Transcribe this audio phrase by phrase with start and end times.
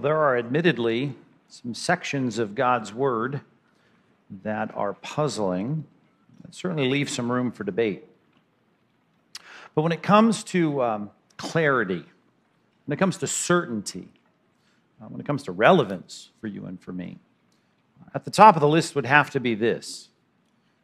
[0.00, 1.12] Well, there are admittedly
[1.50, 3.42] some sections of God's Word
[4.42, 5.84] that are puzzling,
[6.40, 8.06] that certainly leave some room for debate.
[9.74, 12.02] But when it comes to um, clarity,
[12.86, 14.08] when it comes to certainty,
[15.02, 17.18] uh, when it comes to relevance for you and for me,
[18.14, 20.08] at the top of the list would have to be this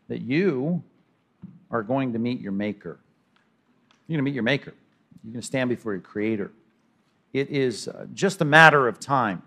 [0.08, 0.82] that you
[1.70, 2.98] are going to meet your Maker.
[4.08, 4.74] You're going to meet your Maker.
[5.24, 6.50] You're going to stand before your Creator.
[7.32, 9.42] It is uh, just a matter of time.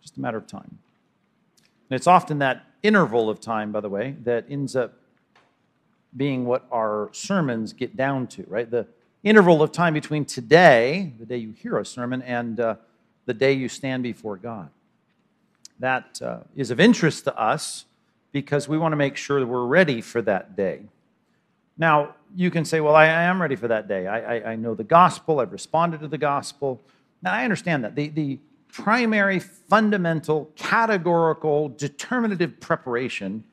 [0.00, 0.78] Just a matter of time.
[1.90, 4.94] And it's often that interval of time, by the way, that ends up
[6.16, 8.70] being what our sermons get down to, right?
[8.70, 8.86] The
[9.22, 12.74] interval of time between today, the day you hear a sermon, and uh,
[13.26, 14.70] the day you stand before God.
[15.78, 17.86] That uh, is of interest to us
[18.32, 20.80] because we want to make sure that we're ready for that day.
[21.76, 24.06] Now, you can say, Well, I, I am ready for that day.
[24.06, 26.80] I, I, I, know the gospel, I've responded to the gospel.
[27.22, 27.94] Now, I understand that.
[27.94, 33.44] The, the primary, fundamental, categorical, determinative preparation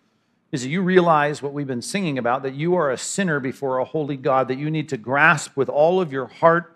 [0.52, 3.78] is that you realize what we've been singing about that you are a sinner before
[3.78, 6.76] a holy God, that you need to grasp with all of your heart,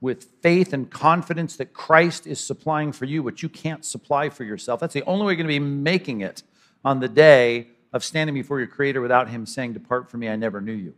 [0.00, 4.44] with faith and confidence that Christ is supplying for you what you can't supply for
[4.44, 4.80] yourself.
[4.80, 6.42] That's the only way you're going to be making it
[6.84, 10.36] on the day of standing before your Creator without Him saying, Depart from me, I
[10.36, 10.94] never knew you.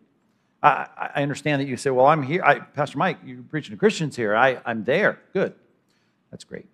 [0.63, 2.43] I, I understand that you say, Well, I'm here.
[2.45, 4.37] I, Pastor Mike, you're preaching to Christians here.
[4.37, 5.21] I, I'm there.
[5.33, 5.55] Good.
[6.31, 6.67] That's great.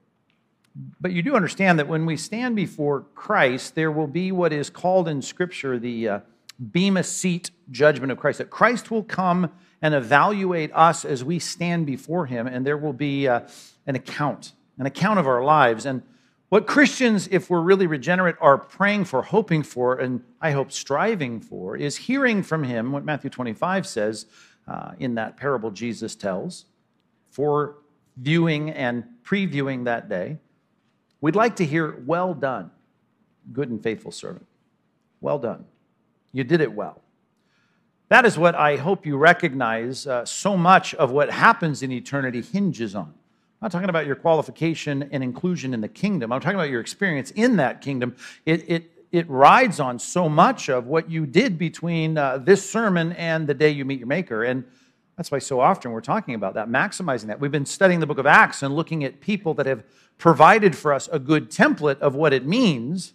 [1.00, 4.70] But you do understand that when we stand before Christ, there will be what is
[4.70, 6.20] called in Scripture the uh,
[6.58, 8.38] bema seat judgment of Christ.
[8.38, 9.50] That Christ will come
[9.82, 13.40] and evaluate us as we stand before Him, and there will be uh,
[13.86, 15.86] an account, an account of our lives.
[15.86, 16.02] And
[16.48, 21.40] what Christians, if we're really regenerate, are praying for, hoping for, and I hope striving
[21.40, 24.26] for, is hearing from Him what Matthew 25 says
[24.66, 26.64] uh, in that parable Jesus tells,
[27.30, 27.76] for
[28.16, 30.38] viewing and previewing that day.
[31.20, 32.70] We'd like to hear, Well done,
[33.52, 34.46] good and faithful servant.
[35.20, 35.66] Well done.
[36.32, 37.02] You did it well.
[38.08, 42.40] That is what I hope you recognize uh, so much of what happens in eternity
[42.40, 43.12] hinges on.
[43.60, 46.32] I'm not talking about your qualification and inclusion in the kingdom.
[46.32, 48.14] I'm talking about your experience in that kingdom.
[48.46, 53.14] It, it, it rides on so much of what you did between uh, this sermon
[53.14, 54.44] and the day you meet your Maker.
[54.44, 54.62] And
[55.16, 57.40] that's why so often we're talking about that, maximizing that.
[57.40, 59.82] We've been studying the book of Acts and looking at people that have
[60.18, 63.12] provided for us a good template of what it means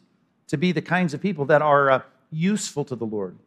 [0.47, 2.01] to be the kinds of people that are uh,
[2.31, 3.37] useful to the Lord,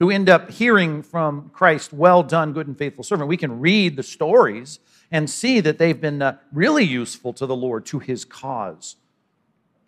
[0.00, 3.28] who end up hearing from Christ, well done, good and faithful servant.
[3.28, 4.80] We can read the stories
[5.12, 8.96] and see that they've been uh, really useful to the Lord, to his cause.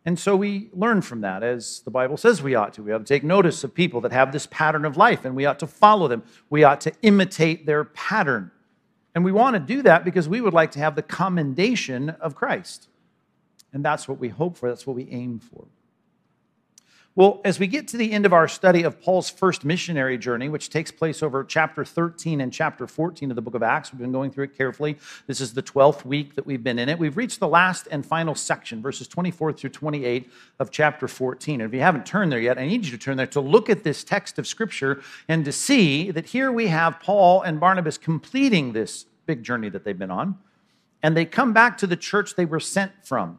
[0.04, 2.82] And so we learn from that, as the Bible says we ought to.
[2.82, 5.46] We ought to take notice of people that have this pattern of life, and we
[5.46, 6.22] ought to follow them.
[6.50, 8.50] We ought to imitate their pattern.
[9.14, 12.34] And we want to do that because we would like to have the commendation of
[12.34, 12.88] Christ.
[13.72, 15.66] And that's what we hope for, that's what we aim for.
[17.16, 20.48] Well, as we get to the end of our study of Paul's first missionary journey,
[20.48, 24.00] which takes place over chapter 13 and chapter 14 of the book of Acts, we've
[24.00, 24.98] been going through it carefully.
[25.28, 26.98] This is the 12th week that we've been in it.
[26.98, 31.60] We've reached the last and final section, verses 24 through 28 of chapter 14.
[31.60, 33.70] And if you haven't turned there yet, I need you to turn there to look
[33.70, 37.96] at this text of Scripture and to see that here we have Paul and Barnabas
[37.96, 40.36] completing this big journey that they've been on.
[41.00, 43.38] And they come back to the church they were sent from.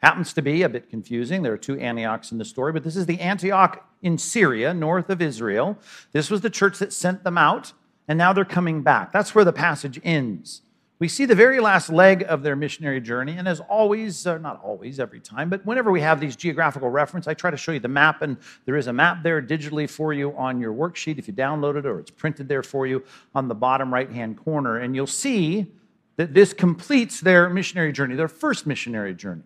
[0.00, 1.42] Happens to be a bit confusing.
[1.42, 5.10] There are two Antiochs in the story, but this is the Antioch in Syria, north
[5.10, 5.76] of Israel.
[6.12, 7.72] This was the church that sent them out,
[8.06, 9.12] and now they're coming back.
[9.12, 10.62] That's where the passage ends.
[11.00, 14.60] We see the very last leg of their missionary journey, and as always, uh, not
[14.62, 17.78] always, every time, but whenever we have these geographical reference, I try to show you
[17.80, 18.36] the map, and
[18.66, 21.86] there is a map there digitally for you on your worksheet if you download it,
[21.86, 23.04] or it's printed there for you
[23.34, 25.72] on the bottom right hand corner, and you'll see
[26.16, 29.42] that this completes their missionary journey, their first missionary journey.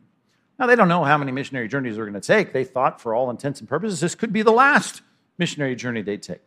[0.58, 2.52] Now, they don't know how many missionary journeys they're going to take.
[2.52, 5.02] They thought, for all intents and purposes, this could be the last
[5.38, 6.40] missionary journey they take.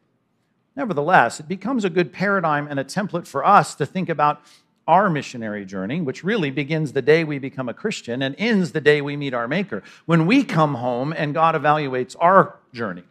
[0.75, 4.41] Nevertheless, it becomes a good paradigm and a template for us to think about
[4.87, 8.81] our missionary journey, which really begins the day we become a Christian and ends the
[8.81, 9.81] day we meet our Maker.
[10.05, 13.03] When we come home and God evaluates our journey,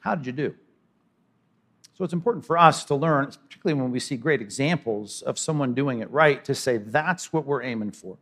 [0.00, 0.54] how did you do?
[1.94, 5.74] So it's important for us to learn, particularly when we see great examples of someone
[5.74, 8.16] doing it right, to say that's what we're aiming for.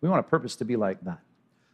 [0.00, 1.20] We want a purpose to be like that.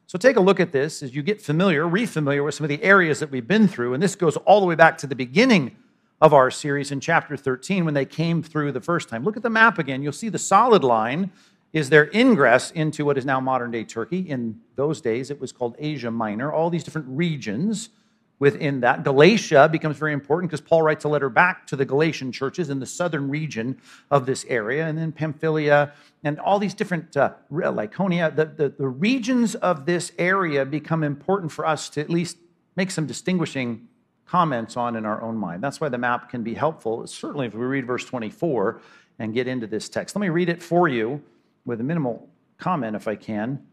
[0.09, 2.83] So take a look at this as you get familiar, re-familiar with some of the
[2.83, 3.93] areas that we've been through.
[3.93, 5.77] And this goes all the way back to the beginning
[6.23, 9.23] of our series in chapter 13 when they came through the first time.
[9.23, 10.03] Look at the map again.
[10.03, 11.31] You'll see the solid line
[11.75, 14.21] is their ingress into what is now modern day Turkey.
[14.21, 17.91] In those days, it was called Asia Minor, all these different regions
[18.39, 19.03] within that.
[19.03, 22.79] Galatia becomes very important because Paul writes a letter back to the Galatian churches in
[22.79, 23.81] the southern region
[24.11, 25.93] of this area, and then Pamphylia
[26.25, 28.35] and all these different, uh, Lycaonia.
[28.35, 32.37] The, the, the regions of this area become important for us to at least
[32.77, 33.89] make some distinguishing
[34.27, 35.63] comments on in our own mind.
[35.63, 38.81] That's why the map can be helpful, certainly if we read verse 24
[39.19, 40.15] and get into this text.
[40.15, 41.23] Let me read it for you
[41.65, 43.65] with a minimal comment, if I can,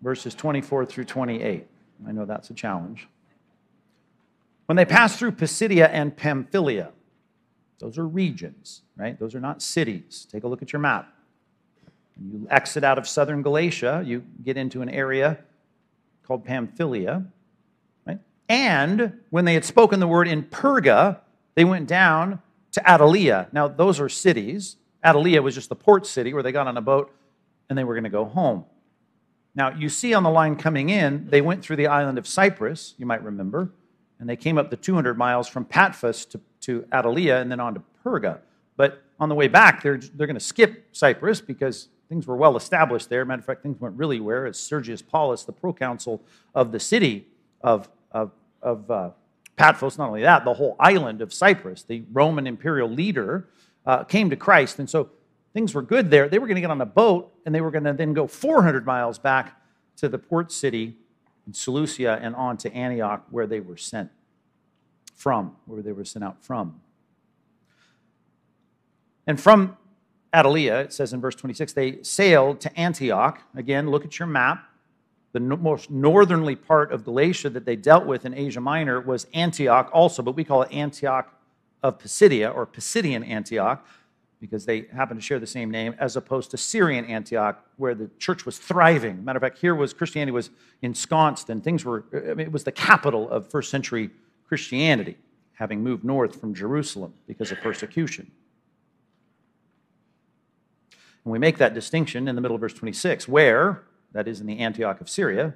[0.00, 1.66] verses 24 through 28.
[2.06, 3.08] I know that's a challenge.
[4.66, 6.90] When they passed through Pisidia and Pamphylia,
[7.78, 9.18] those are regions, right?
[9.18, 10.26] Those are not cities.
[10.30, 11.12] Take a look at your map.
[12.18, 15.38] You exit out of southern Galatia, you get into an area
[16.26, 17.24] called Pamphylia,
[18.06, 18.18] right?
[18.48, 21.20] And when they had spoken the word in Perga,
[21.54, 22.40] they went down
[22.72, 23.52] to Attalia.
[23.52, 24.76] Now, those are cities.
[25.04, 27.14] Attalia was just the port city where they got on a boat
[27.68, 28.64] and they were going to go home.
[29.54, 32.94] Now, you see on the line coming in, they went through the island of Cyprus,
[32.98, 33.70] you might remember,
[34.18, 37.74] and they came up the 200 miles from Paphos to, to Attalia and then on
[37.74, 38.38] to Perga.
[38.76, 42.56] But on the way back, they're, they're going to skip Cyprus because things were well
[42.56, 43.24] established there.
[43.24, 46.22] Matter of fact, things went really well as Sergius Paulus, the proconsul
[46.54, 47.26] of the city
[47.62, 48.32] of, of,
[48.62, 49.10] of uh,
[49.56, 53.48] Paphos, not only that, the whole island of Cyprus, the Roman imperial leader,
[53.86, 54.78] uh, came to Christ.
[54.78, 55.10] And so
[55.54, 56.28] things were good there.
[56.28, 58.26] They were going to get on a boat and they were going to then go
[58.26, 59.60] 400 miles back
[59.96, 60.96] to the port city
[61.46, 64.10] in Seleucia and on to Antioch, where they were sent
[65.14, 66.80] from, where they were sent out from.
[69.26, 69.76] And from
[70.32, 73.40] Attalia, it says in verse 26, they sailed to Antioch.
[73.54, 74.64] Again, look at your map.
[75.32, 79.90] The most northerly part of Galatia that they dealt with in Asia Minor was Antioch
[79.92, 81.32] also, but we call it Antioch
[81.82, 83.86] of Pisidia or Pisidian Antioch
[84.40, 88.10] because they happen to share the same name, as opposed to Syrian Antioch, where the
[88.18, 89.24] church was thriving.
[89.24, 90.50] Matter of fact, here was Christianity was
[90.82, 92.04] ensconced, and things were.
[92.12, 94.10] I mean, it was the capital of first century
[94.46, 95.16] Christianity,
[95.54, 98.30] having moved north from Jerusalem because of persecution.
[101.24, 104.46] And we make that distinction in the middle of verse 26, where, that is in
[104.46, 105.54] the Antioch of Syria,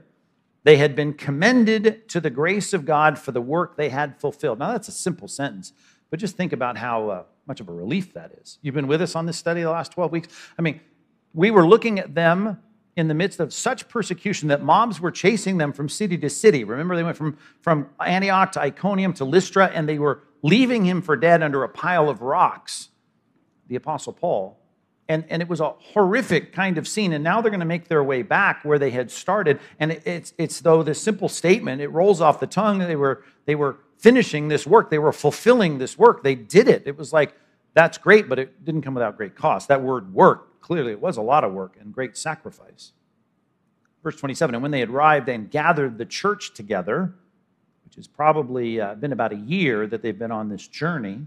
[0.64, 4.58] they had been commended to the grace of God for the work they had fulfilled.
[4.58, 5.72] Now, that's a simple sentence,
[6.10, 8.58] but just think about how uh, much of a relief that is.
[8.62, 10.28] You've been with us on this study the last 12 weeks.
[10.58, 10.80] I mean,
[11.32, 12.60] we were looking at them
[12.96, 16.64] in the midst of such persecution that mobs were chasing them from city to city.
[16.64, 21.00] Remember, they went from, from Antioch to Iconium to Lystra, and they were leaving him
[21.00, 22.88] for dead under a pile of rocks,
[23.68, 24.58] the Apostle Paul.
[25.08, 27.12] And, and it was a horrific kind of scene.
[27.12, 29.58] And now they're going to make their way back where they had started.
[29.80, 32.78] And it, it's, it's though this simple statement, it rolls off the tongue.
[32.78, 36.23] They were, they were finishing this work, they were fulfilling this work.
[36.23, 36.82] They did it.
[36.87, 37.35] It was like,
[37.75, 39.69] that's great, but it didn't come without great cost.
[39.69, 42.93] That word work, clearly, it was a lot of work and great sacrifice.
[44.02, 47.14] Verse 27 And when they arrived and gathered the church together,
[47.85, 51.26] which has probably uh, been about a year that they've been on this journey,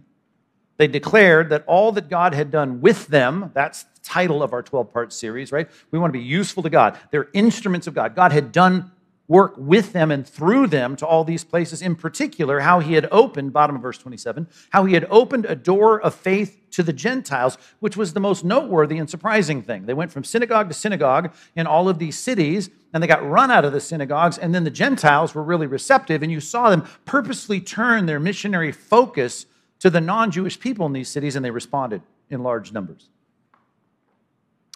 [0.77, 4.63] they declared that all that God had done with them, that's the title of our
[4.63, 5.69] 12 part series, right?
[5.91, 6.97] We want to be useful to God.
[7.11, 8.15] They're instruments of God.
[8.15, 8.91] God had done
[9.33, 11.81] work with them and through them to all these places.
[11.81, 15.55] In particular, how he had opened, bottom of verse 27, how he had opened a
[15.55, 19.87] door of faith to the Gentiles, which was the most noteworthy and surprising thing.
[19.87, 23.49] They went from synagogue to synagogue in all of these cities, and they got run
[23.49, 26.87] out of the synagogues, and then the Gentiles were really receptive, and you saw them
[27.05, 29.47] purposely turn their missionary focus
[29.79, 33.09] to the non Jewish people in these cities, and they responded in large numbers.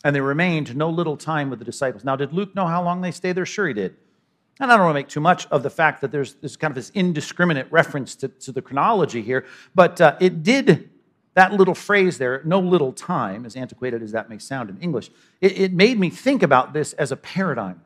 [0.03, 2.03] And they remained no little time with the disciples.
[2.03, 3.45] Now, did Luke know how long they stayed there?
[3.45, 3.97] Sure, he did.
[4.59, 6.71] And I don't want to make too much of the fact that there's, this kind
[6.71, 9.45] of this indiscriminate reference to, to the chronology here,
[9.75, 10.89] but uh, it did,
[11.35, 15.11] that little phrase there, no little time, as antiquated as that may sound in English,
[15.41, 17.81] it, it made me think about this as a paradigm.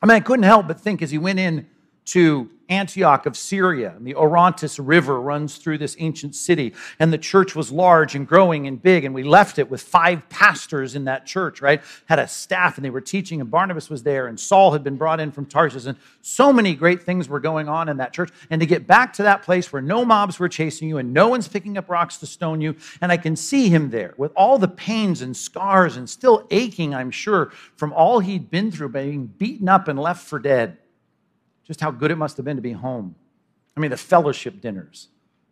[0.00, 1.66] I mean, I couldn't help but think as he went in
[2.08, 3.92] to Antioch of Syria.
[3.94, 6.72] And the Orontes River runs through this ancient city.
[6.98, 9.04] And the church was large and growing and big.
[9.04, 11.82] And we left it with five pastors in that church, right?
[12.06, 13.42] Had a staff and they were teaching.
[13.42, 14.26] And Barnabas was there.
[14.26, 15.84] And Saul had been brought in from Tarsus.
[15.84, 18.30] And so many great things were going on in that church.
[18.48, 21.28] And to get back to that place where no mobs were chasing you and no
[21.28, 22.74] one's picking up rocks to stone you.
[23.02, 26.94] And I can see him there with all the pains and scars and still aching,
[26.94, 30.78] I'm sure, from all he'd been through, being beaten up and left for dead
[31.68, 33.14] just how good it must have been to be home.
[33.76, 35.08] I mean, the fellowship dinners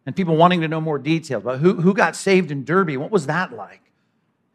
[0.06, 2.96] and people wanting to know more details about who, who got saved in Derbe.
[2.96, 3.92] What was that like?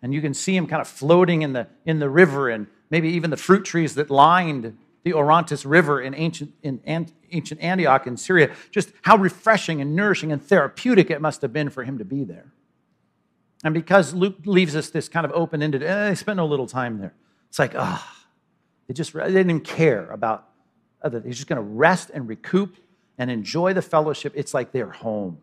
[0.02, 3.10] And you can see him kind of floating in the, in the river and maybe
[3.10, 6.82] even the fruit trees that lined the Orontes River in ancient, in
[7.32, 8.54] ancient Antioch in Syria.
[8.72, 12.24] Just how refreshing and nourishing and therapeutic it must have been for him to be
[12.24, 12.52] there.
[13.64, 16.68] And because Luke leaves us this kind of open ended, eh, they spent no little
[16.68, 17.14] time there.
[17.50, 18.28] It's like, ah, oh,
[18.88, 20.51] they just they didn't care about
[21.02, 22.78] Uh, he's just going to rest and recoup
[23.18, 25.38] and enjoy the fellowship, it's like they're home.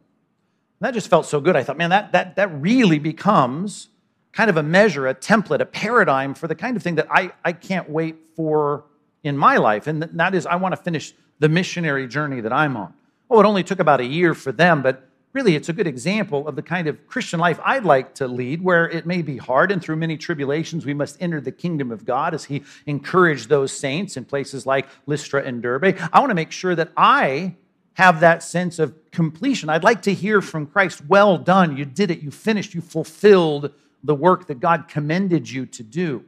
[0.80, 1.54] And that just felt so good.
[1.56, 3.88] I thought, man, that, that, that really becomes
[4.32, 7.32] kind of a measure, a template, a paradigm for the kind of thing that I,
[7.44, 8.84] I can't wait for
[9.22, 9.86] in my life.
[9.86, 12.94] And that is, I want to finish the missionary journey that I'm on.
[13.30, 15.07] Oh, it only took about a year for them, but
[15.38, 18.60] really it's a good example of the kind of Christian life I'd like to lead,
[18.60, 22.04] where it may be hard and through many tribulations we must enter the kingdom of
[22.04, 25.96] God as He encouraged those saints in places like Lystra and Derbe.
[26.12, 27.54] I want to make sure that I
[27.94, 29.68] have that sense of completion.
[29.68, 33.72] I'd like to hear from Christ, well done, you did it, you finished, you fulfilled
[34.02, 36.24] the work that God commended you to do.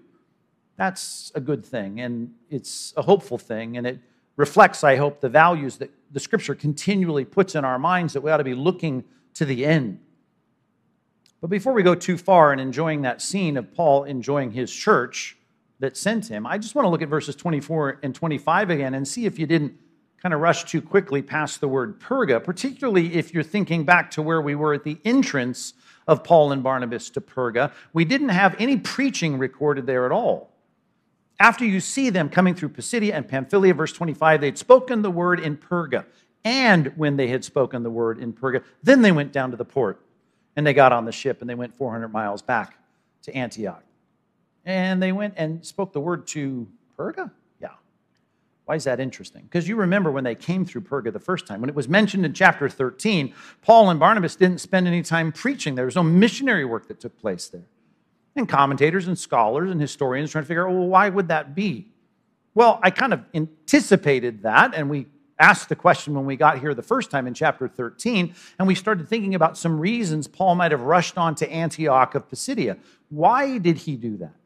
[0.76, 3.98] That's a good thing, and it's a hopeful thing, and it
[4.40, 8.30] reflects, I hope, the values that the scripture continually puts in our minds that we
[8.30, 9.04] ought to be looking
[9.34, 10.00] to the end.
[11.40, 15.36] But before we go too far in enjoying that scene of Paul enjoying his church
[15.78, 19.06] that sent him, I just want to look at verses 24 and 25 again and
[19.06, 19.74] see if you didn't
[20.22, 24.22] kind of rush too quickly past the word Perga, particularly if you're thinking back to
[24.22, 25.74] where we were at the entrance
[26.06, 27.72] of Paul and Barnabas to Perga.
[27.92, 30.50] We didn't have any preaching recorded there at all.
[31.40, 35.40] After you see them coming through Pisidia and Pamphylia, verse 25, they'd spoken the word
[35.40, 36.04] in Perga.
[36.44, 39.64] And when they had spoken the word in Perga, then they went down to the
[39.64, 40.00] port
[40.54, 42.76] and they got on the ship and they went 400 miles back
[43.22, 43.82] to Antioch.
[44.66, 46.68] And they went and spoke the word to
[46.98, 47.30] Perga?
[47.60, 47.68] Yeah.
[48.66, 49.42] Why is that interesting?
[49.42, 52.26] Because you remember when they came through Perga the first time, when it was mentioned
[52.26, 53.32] in chapter 13,
[53.62, 55.74] Paul and Barnabas didn't spend any time preaching.
[55.74, 57.64] There was no missionary work that took place there.
[58.40, 61.88] And commentators and scholars and historians trying to figure out, well, why would that be?
[62.54, 66.72] Well, I kind of anticipated that, and we asked the question when we got here
[66.72, 70.70] the first time in chapter 13, and we started thinking about some reasons Paul might
[70.70, 72.78] have rushed on to Antioch of Pisidia.
[73.10, 74.36] Why did he do that?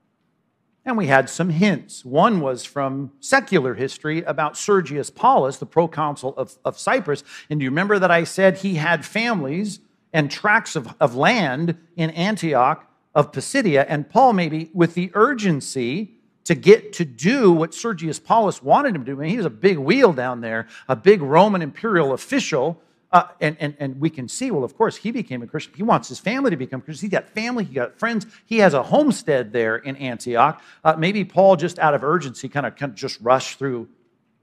[0.85, 2.05] And we had some hints.
[2.05, 7.23] One was from secular history about Sergius Paulus, the proconsul of, of Cyprus.
[7.49, 9.79] And do you remember that I said he had families
[10.13, 13.85] and tracts of, of land in Antioch of Pisidia?
[13.89, 19.05] And Paul, maybe with the urgency to get to do what Sergius Paulus wanted him
[19.05, 19.19] to do.
[19.19, 22.83] I mean, he was a big wheel down there, a big Roman imperial official
[23.15, 25.73] uh, and, and, and we can see, well, of course, he became a Christian.
[25.77, 27.01] He wants his family to become Christians.
[27.01, 28.27] He got family, he got friends.
[28.45, 30.61] He has a homestead there in Antioch.
[30.83, 33.89] Uh, maybe Paul, just out of urgency, kind of, kind of just rushed through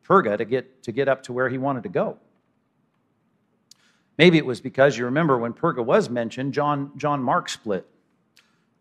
[0.07, 2.17] Perga to get, to get up to where he wanted to go.
[4.17, 7.85] Maybe it was because you remember when Perga was mentioned, John, John Mark split.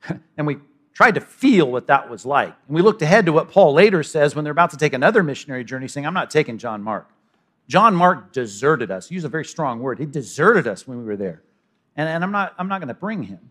[0.37, 0.59] and we
[0.95, 2.55] tried to feel what that was like.
[2.67, 5.23] And we looked ahead to what Paul later says when they're about to take another
[5.23, 7.09] missionary journey, saying, I'm not taking John Mark.
[7.69, 9.09] John Mark deserted us.
[9.09, 9.99] He used a very strong word.
[9.99, 11.43] He deserted us when we were there.
[11.97, 13.51] And, and I'm not, I'm not going to bring him.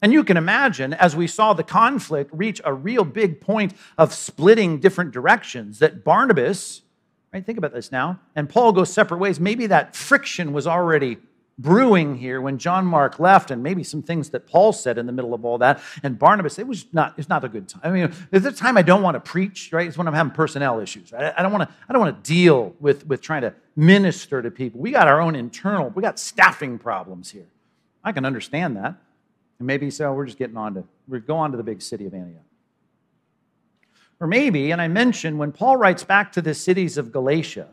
[0.00, 4.14] And you can imagine, as we saw the conflict reach a real big point of
[4.14, 6.82] splitting different directions, that Barnabas,
[7.34, 9.40] right, think about this now, and Paul go separate ways.
[9.40, 11.18] Maybe that friction was already
[11.58, 15.12] brewing here when John Mark left, and maybe some things that Paul said in the
[15.12, 15.82] middle of all that.
[16.02, 17.82] And Barnabas, it was not, it's not a good time.
[17.82, 19.86] I mean, it's a time I don't want to preach, right?
[19.86, 21.12] It's when I'm having personnel issues.
[21.12, 21.34] Right?
[21.36, 24.50] I don't want to, I don't want to deal with, with trying to minister to
[24.50, 24.80] people.
[24.80, 27.46] We got our own internal, we got staffing problems here.
[28.04, 28.94] I can understand that.
[29.58, 32.06] And maybe so we're just getting on to, we go on to the big city
[32.06, 32.42] of Antioch.
[34.20, 37.68] Or maybe, and I mentioned when Paul writes back to the cities of Galatia,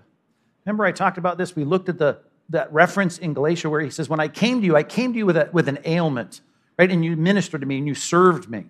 [0.66, 1.56] remember I talked about this?
[1.56, 4.66] We looked at the that reference in Galatia where he says, When I came to
[4.66, 6.42] you, I came to you with, a, with an ailment,
[6.78, 6.90] right?
[6.90, 8.66] And you ministered to me and you served me.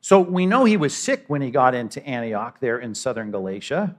[0.00, 3.96] So we know he was sick when he got into Antioch there in southern Galatia.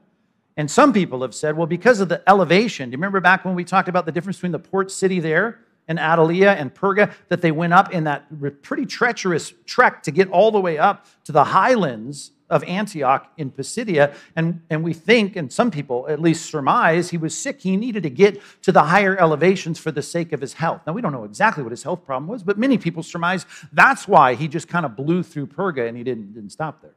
[0.57, 3.55] And some people have said, well, because of the elevation, do you remember back when
[3.55, 7.41] we talked about the difference between the port city there and Attalia and Perga, that
[7.41, 8.27] they went up in that
[8.61, 13.49] pretty treacherous trek to get all the way up to the highlands of Antioch in
[13.49, 14.13] Pisidia.
[14.35, 17.61] And, and we think, and some people at least surmise, he was sick.
[17.61, 20.81] He needed to get to the higher elevations for the sake of his health.
[20.85, 24.07] Now, we don't know exactly what his health problem was, but many people surmise that's
[24.07, 26.93] why he just kind of blew through Perga and he didn't, didn't stop there.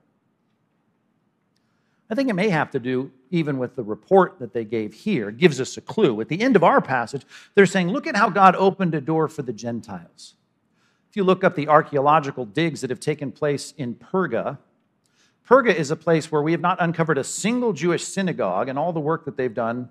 [2.11, 5.29] I think it may have to do even with the report that they gave here.
[5.29, 6.21] It gives us a clue.
[6.21, 7.23] At the end of our passage,
[7.55, 10.35] they're saying, Look at how God opened a door for the Gentiles.
[11.11, 14.59] If you look up the archaeological digs that have taken place in Perga,
[15.49, 18.93] Perga is a place where we have not uncovered a single Jewish synagogue and all
[18.93, 19.89] the work that they've done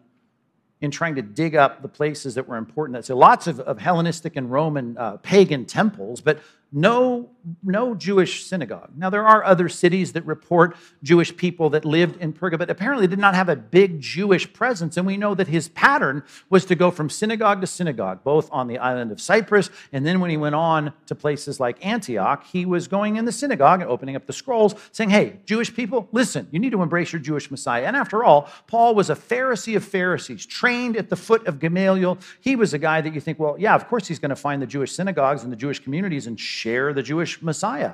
[0.82, 3.04] in trying to dig up the places that were important.
[3.06, 6.40] So lots of, of Hellenistic and Roman uh, pagan temples, but
[6.72, 7.32] no,
[7.64, 8.92] no Jewish synagogue.
[8.96, 13.08] Now, there are other cities that report Jewish people that lived in Perga, but apparently
[13.08, 14.98] did not have a big Jewish presence.
[14.98, 18.68] And we know that his pattern was to go from synagogue to synagogue, both on
[18.68, 22.66] the island of Cyprus, and then when he went on to places like Antioch, he
[22.66, 26.48] was going in the synagogue and opening up the scrolls, saying, Hey, Jewish people, listen,
[26.52, 27.86] you need to embrace your Jewish Messiah.
[27.86, 32.18] And after all, Paul was a Pharisee of Pharisees, trained at the foot of Gamaliel.
[32.42, 34.62] He was a guy that you think, well, yeah, of course he's going to find
[34.62, 37.94] the Jewish synagogues and the Jewish communities and share the Jewish Messiah.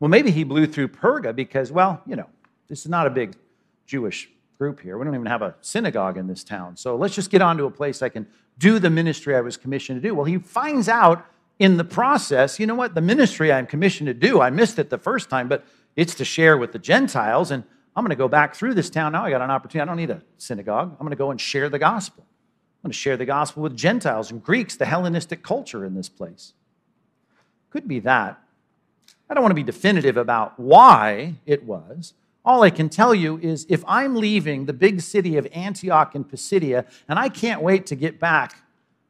[0.00, 2.28] Well, maybe he blew through Perga because, well, you know,
[2.68, 3.34] this is not a big
[3.86, 4.98] Jewish group here.
[4.98, 6.76] We don't even have a synagogue in this town.
[6.76, 8.26] So let's just get on to a place I can
[8.58, 10.14] do the ministry I was commissioned to do.
[10.14, 11.24] Well, he finds out
[11.58, 12.94] in the process, you know what?
[12.94, 15.64] The ministry I'm commissioned to do, I missed it the first time, but
[15.96, 17.50] it's to share with the Gentiles.
[17.50, 17.64] And
[17.96, 19.24] I'm going to go back through this town now.
[19.24, 19.82] I got an opportunity.
[19.82, 20.92] I don't need a synagogue.
[20.92, 22.24] I'm going to go and share the gospel.
[22.24, 26.08] I'm going to share the gospel with Gentiles and Greeks, the Hellenistic culture in this
[26.08, 26.52] place.
[27.70, 28.40] Could be that.
[29.30, 32.14] I don't want to be definitive about why it was.
[32.44, 36.24] All I can tell you is if I'm leaving the big city of Antioch in
[36.24, 38.56] Pisidia and I can't wait to get back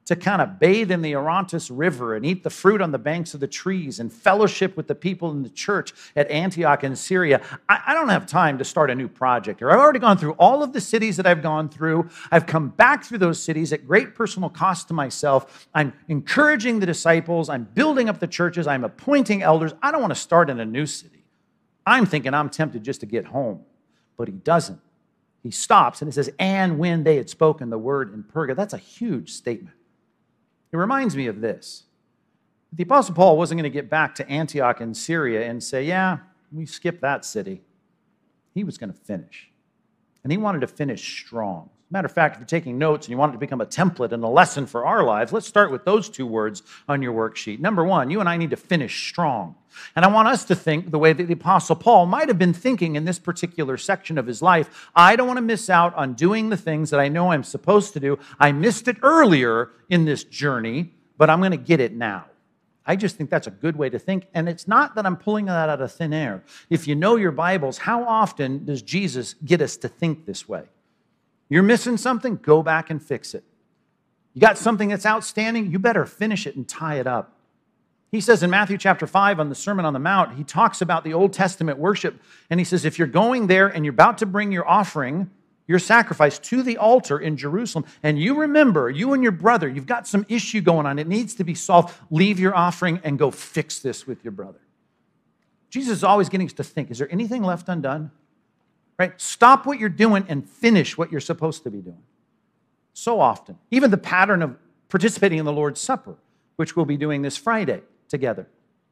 [0.09, 3.35] to kind of bathe in the Orontes River and eat the fruit on the banks
[3.35, 7.43] of the trees and fellowship with the people in the church at Antioch in Syria.
[7.69, 9.71] I, I, don't have time to start a new project here.
[9.71, 12.09] I've already gone through all of the cities that I've gone through.
[12.31, 15.69] I've come back through those cities at great personal cost to myself.
[15.75, 17.50] I'm encouraging the disciples.
[17.50, 18.67] I'm building up the churches.
[18.67, 19.75] I'm appointing elders.
[19.83, 21.23] I don't want to start in a new city.
[21.87, 23.61] I'm thinking I'm tempted just to get home,
[24.17, 24.81] but he doesn't.
[25.43, 28.57] He stops and it says, and when they had spoken the word in Perga.
[28.57, 29.77] That's a huge statement.
[30.73, 31.85] It reminds me of this.
[32.73, 36.19] The Apostle Paul wasn't going to get back to Antioch in Syria and say, Yeah,
[36.53, 37.63] we skipped that city.
[38.53, 39.51] He was going to finish.
[40.23, 41.71] And he wanted to finish strong.
[41.90, 44.12] Matter of fact, if you're taking notes and you want it to become a template
[44.12, 47.61] and a lesson for our lives, let's start with those two words on your worksheet.
[47.61, 49.54] Number one, you and I need to finish strong.
[49.97, 52.52] And I want us to think the way that the Apostle Paul might have been
[52.52, 54.90] thinking in this particular section of his life.
[54.95, 57.95] I don't want to miss out on doing the things that I know I'm supposed
[57.95, 58.18] to do.
[58.38, 62.26] I missed it earlier in this journey, but I'm going to get it now.
[62.85, 64.26] I just think that's a good way to think.
[64.35, 66.45] And it's not that I'm pulling that out of thin air.
[66.68, 70.64] If you know your Bibles, how often does Jesus get us to think this way?
[71.49, 73.45] You're missing something, go back and fix it.
[74.35, 77.35] You got something that's outstanding, you better finish it and tie it up.
[78.11, 81.05] He says in Matthew chapter 5 on the Sermon on the Mount, he talks about
[81.05, 84.26] the Old Testament worship, and he says, if you're going there and you're about to
[84.26, 85.30] bring your offering,
[85.67, 89.87] your sacrifice to the altar in Jerusalem, and you remember, you and your brother, you've
[89.87, 93.30] got some issue going on, it needs to be solved, leave your offering and go
[93.30, 94.61] fix this with your brother.
[95.69, 98.11] Jesus is always getting us to think, is there anything left undone?
[98.99, 99.19] Right?
[99.21, 102.02] Stop what you're doing and finish what you're supposed to be doing.
[102.93, 103.58] So often.
[103.71, 104.56] Even the pattern of
[104.89, 106.17] participating in the Lord's Supper,
[106.56, 108.49] which we'll be doing this Friday together.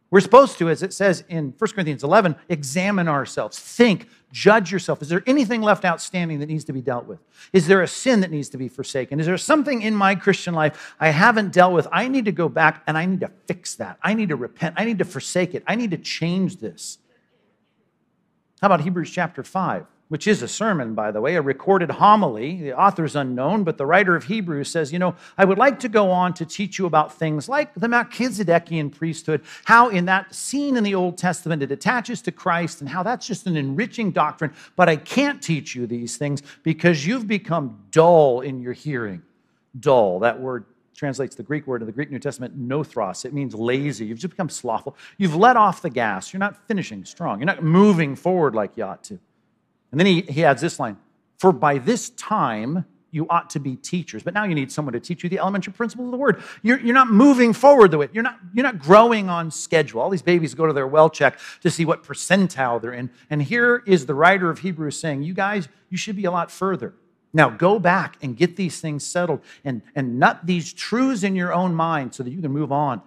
[0.08, 5.02] We're supposed to, as it says in 1 Corinthians 11, examine ourselves, think, judge yourself.
[5.02, 7.18] Is there anything left outstanding that needs to be dealt with?
[7.52, 9.18] Is there a sin that needs to be forsaken?
[9.18, 11.88] Is there something in my Christian life I haven't dealt with?
[11.90, 13.98] I need to go back and I need to fix that.
[14.00, 14.76] I need to repent.
[14.78, 15.64] I need to forsake it.
[15.66, 16.98] I need to change this.
[18.60, 19.86] How about Hebrews chapter 5?
[20.08, 22.60] Which is a sermon, by the way, a recorded homily.
[22.60, 25.88] The author's unknown, but the writer of Hebrews says, You know, I would like to
[25.88, 30.76] go on to teach you about things like the Melchizedekian priesthood, how in that scene
[30.76, 34.52] in the Old Testament it attaches to Christ, and how that's just an enriching doctrine.
[34.76, 39.22] But I can't teach you these things because you've become dull in your hearing.
[39.78, 43.24] Dull, that word translates the Greek word in the Greek New Testament, nothros.
[43.24, 44.06] It means lazy.
[44.06, 44.96] You've just become slothful.
[45.18, 46.32] You've let off the gas.
[46.32, 47.38] You're not finishing strong.
[47.38, 49.18] You're not moving forward like you ought to.
[49.90, 50.96] And then he, he adds this line
[51.38, 52.84] For by this time
[53.16, 54.22] you ought to be teachers.
[54.22, 56.42] But now you need someone to teach you the elementary principles of the word.
[56.62, 60.02] You're, you're not moving forward the way, you're not, you're not growing on schedule.
[60.02, 63.10] All these babies go to their well check to see what percentile they're in.
[63.30, 66.50] And here is the writer of Hebrews saying, You guys, you should be a lot
[66.50, 66.94] further.
[67.32, 71.52] Now go back and get these things settled and, and nut these truths in your
[71.52, 73.02] own mind so that you can move on.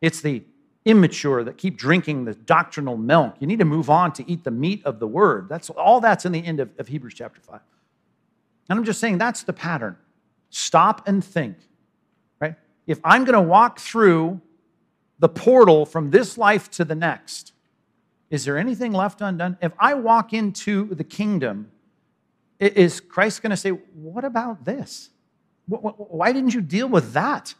[0.00, 0.42] It's the
[0.86, 3.34] immature that keep drinking the doctrinal milk.
[3.40, 5.48] You need to move on to eat the meat of the word.
[5.48, 7.60] That's all that's in the end of, of Hebrews chapter 5.
[8.70, 9.96] And I'm just saying that's the pattern.
[10.48, 11.56] Stop and think,
[12.40, 12.54] right?
[12.86, 14.40] If I'm going to walk through
[15.18, 17.52] the portal from this life to the next,
[18.30, 19.58] is there anything left undone?
[19.60, 21.70] If I walk into the kingdom,
[22.60, 25.10] is Christ going to say, What about this?
[25.66, 27.54] Why didn't you deal with that?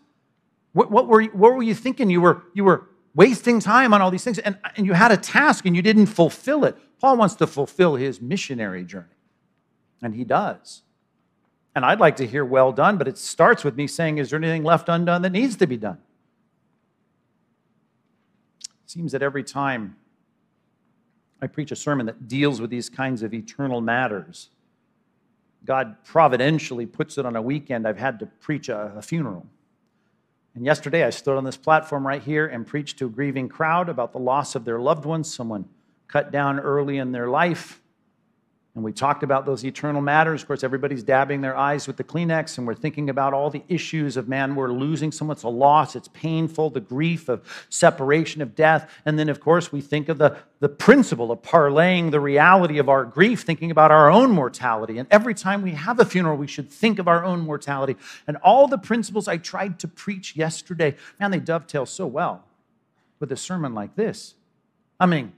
[0.73, 2.11] What, were, you, what were you thinking?
[2.11, 4.39] You were, you were wasting time on all these things.
[4.39, 6.77] And, and you had a task and you didn't fulfill it.
[7.01, 9.07] Paul wants to fulfill his missionary journey,
[10.01, 10.83] and he does.
[11.75, 14.39] And I'd like to hear well done, but it starts with me saying, Is there
[14.39, 15.99] anything left undone that needs to be done?
[18.85, 19.97] It seems that every time
[21.43, 24.49] I preach a sermon that deals with these kinds of eternal matters,
[25.65, 27.87] God providentially puts it on a weekend.
[27.87, 29.47] I've had to preach a, a funeral.
[30.57, 33.91] And yesterday I stood on this platform right here and preached to a grieving crowd
[33.91, 35.67] about the loss of their loved ones, someone
[36.09, 37.83] cut down early in their life.
[38.77, 40.43] And we talked about those eternal matters.
[40.43, 43.63] Of course, everybody's dabbing their eyes with the Kleenex, and we're thinking about all the
[43.69, 44.55] issues of man.
[44.55, 45.35] We're losing someone.
[45.37, 45.97] It's a loss.
[45.97, 48.93] It's painful, the grief of separation, of death.
[49.07, 52.91] And then, of course, we think of the, the principle of parlaying the reality of
[52.91, 54.99] our grief, thinking about our own mortality.
[54.99, 57.97] And every time we have a funeral, we should think of our own mortality.
[58.27, 62.45] And all the principles I tried to preach yesterday, man, they dovetail so well
[63.21, 64.35] with a sermon like this.
[65.01, 65.33] I mean,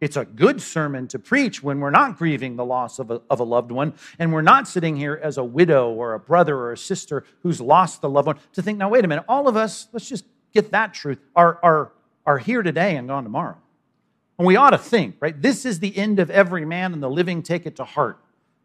[0.00, 3.40] it's a good sermon to preach when we're not grieving the loss of a, of
[3.40, 6.72] a loved one and we're not sitting here as a widow or a brother or
[6.72, 9.56] a sister who's lost the loved one to think, now, wait a minute, all of
[9.56, 11.92] us, let's just get that truth, are, are,
[12.26, 13.56] are here today and gone tomorrow.
[14.38, 15.40] And we ought to think, right?
[15.40, 18.18] This is the end of every man, and the living take it to heart.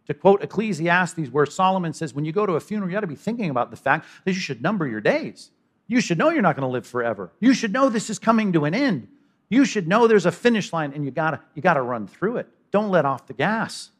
[0.07, 3.07] To quote Ecclesiastes, where Solomon says, when you go to a funeral, you ought to
[3.07, 5.51] be thinking about the fact that you should number your days.
[5.87, 7.33] You should know you're not going to live forever.
[7.41, 9.09] You should know this is coming to an end.
[9.49, 12.47] You should know there's a finish line and you gotta, you gotta run through it.
[12.71, 13.91] Don't let off the gas.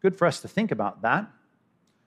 [0.00, 1.30] Good for us to think about that.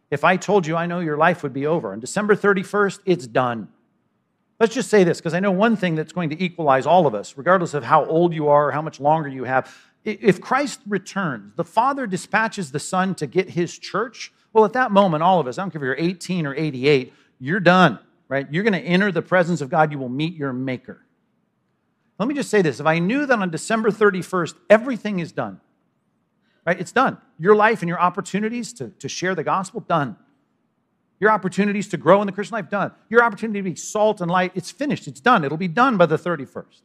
[0.10, 3.28] If I told you I know your life would be over on December 31st, it's
[3.28, 3.68] done.
[4.60, 7.14] Let's just say this, because I know one thing that's going to equalize all of
[7.14, 9.76] us, regardless of how old you are or how much longer you have.
[10.04, 14.32] If Christ returns, the Father dispatches the Son to get his church.
[14.54, 17.14] Well, at that moment, all of us, I don't care if you're 18 or 88,
[17.40, 18.00] you're done,
[18.30, 18.48] right?
[18.50, 19.92] You're going to enter the presence of God.
[19.92, 21.04] You will meet your Maker.
[22.20, 25.60] Let me just say this if I knew that on December 31st, everything is done,
[26.66, 26.80] right?
[26.80, 27.18] It's done.
[27.38, 30.16] Your life and your opportunities to, to share the gospel, done.
[31.20, 32.92] Your opportunities to grow in the Christian life, done.
[33.10, 35.08] Your opportunity to be salt and light, it's finished.
[35.08, 35.44] It's done.
[35.44, 36.82] It'll be done by the 31st.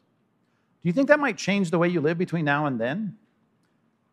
[0.83, 3.17] Do you think that might change the way you live between now and then?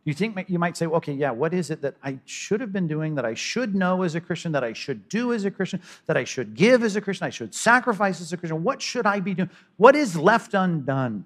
[0.06, 2.88] You think you might say, okay, yeah, what is it that I should have been
[2.88, 5.82] doing, that I should know as a Christian, that I should do as a Christian,
[6.06, 8.64] that I should give as a Christian, I should sacrifice as a Christian?
[8.64, 9.50] What should I be doing?
[9.78, 11.26] What is left undone?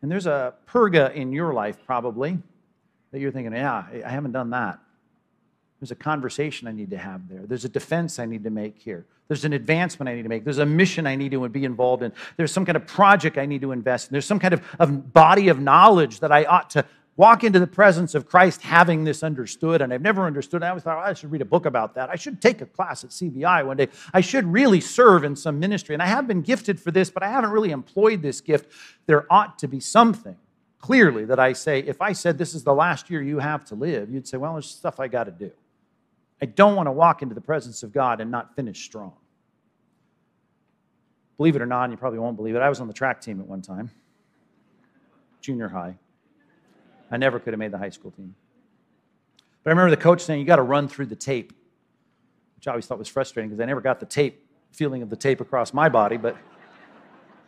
[0.00, 2.38] And there's a Perga in your life, probably,
[3.10, 4.78] that you're thinking, yeah, I haven't done that.
[5.82, 7.40] There's a conversation I need to have there.
[7.44, 9.04] There's a defense I need to make here.
[9.26, 10.44] There's an advancement I need to make.
[10.44, 12.12] There's a mission I need to be involved in.
[12.36, 14.12] There's some kind of project I need to invest in.
[14.12, 16.84] There's some kind of, of body of knowledge that I ought to
[17.16, 20.62] walk into the presence of Christ having this understood, and I've never understood.
[20.62, 22.10] I always thought, oh, I should read a book about that.
[22.10, 23.88] I should take a class at CBI one day.
[24.14, 25.96] I should really serve in some ministry.
[25.96, 28.70] And I have been gifted for this, but I haven't really employed this gift.
[29.06, 30.36] There ought to be something
[30.78, 33.74] clearly that I say, if I said this is the last year you have to
[33.74, 35.50] live, you'd say, well, there's stuff I got to do.
[36.42, 39.12] I don't want to walk into the presence of God and not finish strong.
[41.36, 43.20] Believe it or not, and you probably won't believe it, I was on the track
[43.20, 43.92] team at one time,
[45.40, 45.96] junior high.
[47.12, 48.34] I never could have made the high school team.
[49.62, 51.52] But I remember the coach saying, You got to run through the tape,
[52.56, 55.16] which I always thought was frustrating because I never got the tape, feeling of the
[55.16, 56.16] tape across my body.
[56.16, 56.36] But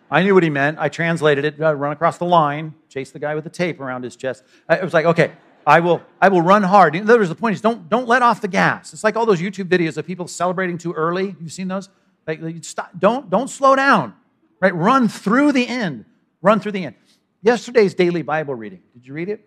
[0.09, 0.79] I knew what he meant.
[0.79, 4.05] I translated it, i run across the line, chase the guy with the tape around
[4.05, 4.45] his chest.
[4.71, 5.33] It was like, okay,
[5.67, 6.95] I will, I will run hard.
[6.95, 8.93] In other words, the point is don't, don't let off the gas.
[8.93, 11.35] It's like all those YouTube videos of people celebrating too early.
[11.41, 11.89] You've seen those?
[12.27, 14.15] Like, stop, don't, don't slow down,
[14.61, 14.75] right?
[14.75, 16.05] Run through the end.
[16.43, 16.97] Run through the end.
[17.43, 19.47] Yesterday's daily Bible reading, did you read it?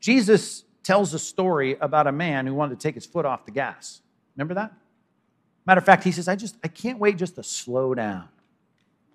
[0.00, 3.52] Jesus tells a story about a man who wanted to take his foot off the
[3.52, 4.00] gas.
[4.34, 4.72] Remember that?
[5.66, 8.28] Matter of fact, he says, I just I can't wait just to slow down.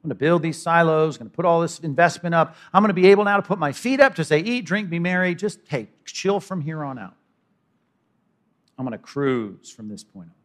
[0.06, 2.56] I'm going to build these silos, I'm going to put all this investment up.
[2.72, 4.88] I'm going to be able now to put my feet up to say, eat, drink,
[4.88, 5.34] be merry.
[5.34, 7.16] Just, hey, chill from here on out.
[8.78, 10.36] I'm going to cruise from this point on.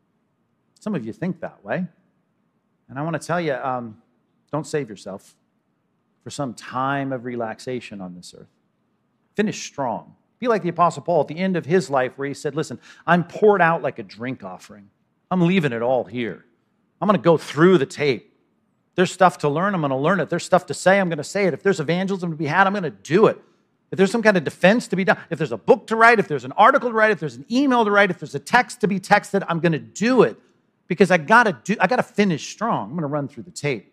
[0.78, 1.84] Some of you think that way.
[2.88, 3.98] And I want to tell you um,
[4.50, 5.36] don't save yourself
[6.24, 8.48] for some time of relaxation on this earth.
[9.36, 10.14] Finish strong.
[10.38, 12.80] Be like the Apostle Paul at the end of his life, where he said, Listen,
[13.06, 14.88] I'm poured out like a drink offering.
[15.30, 16.46] I'm leaving it all here.
[16.98, 18.29] I'm going to go through the tape.
[18.96, 20.28] There's stuff to learn, I'm going to learn it.
[20.28, 21.54] There's stuff to say, I'm going to say it.
[21.54, 23.40] If there's evangelism to be had, I'm going to do it.
[23.90, 26.18] If there's some kind of defense to be done, if there's a book to write,
[26.18, 28.40] if there's an article to write, if there's an email to write, if there's a
[28.40, 30.38] text to be texted, I'm going to do it
[30.86, 32.90] because I got to do I got to finish strong.
[32.90, 33.92] I'm going to run through the tape.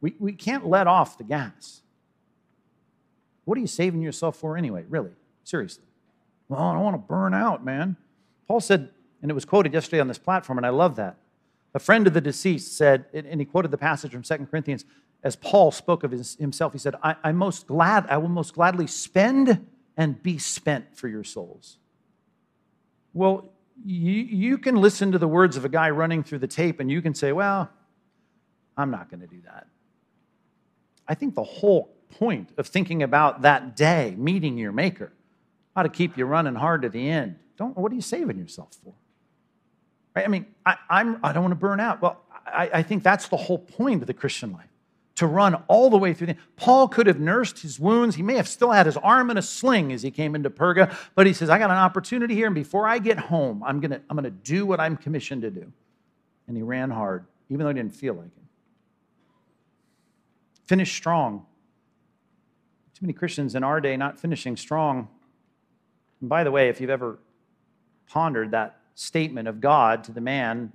[0.00, 1.82] We, we can't let off the gas.
[3.44, 5.12] What are you saving yourself for anyway, really?
[5.44, 5.84] Seriously.
[6.48, 7.96] Well, I don't want to burn out, man.
[8.46, 8.90] Paul said,
[9.22, 11.16] and it was quoted yesterday on this platform, and I love that.
[11.74, 14.84] A friend of the deceased said, and he quoted the passage from 2 Corinthians,
[15.22, 18.54] as Paul spoke of his, himself, he said, I, I'm most glad, I will most
[18.54, 21.78] gladly spend and be spent for your souls.
[23.12, 23.52] Well,
[23.84, 26.90] you, you can listen to the words of a guy running through the tape and
[26.90, 27.68] you can say, well,
[28.76, 29.66] I'm not going to do that.
[31.06, 35.12] I think the whole point of thinking about that day, meeting your maker,
[35.74, 37.36] ought to keep you running hard to the end.
[37.56, 38.94] Don't, what are you saving yourself for?
[40.18, 40.26] Right?
[40.26, 42.02] I mean, I, I'm, I don't want to burn out.
[42.02, 44.66] Well, I, I think that's the whole point of the Christian life
[45.14, 46.26] to run all the way through.
[46.26, 48.16] The, Paul could have nursed his wounds.
[48.16, 50.92] He may have still had his arm in a sling as he came into Perga,
[51.14, 53.92] but he says, I got an opportunity here, and before I get home, I'm going
[53.92, 55.72] to I'm to do what I'm commissioned to do.
[56.48, 58.32] And he ran hard, even though he didn't feel like it.
[60.66, 61.46] Finish strong.
[62.94, 65.06] Too many Christians in our day not finishing strong.
[66.20, 67.20] And by the way, if you've ever
[68.08, 70.72] pondered that statement of God to the man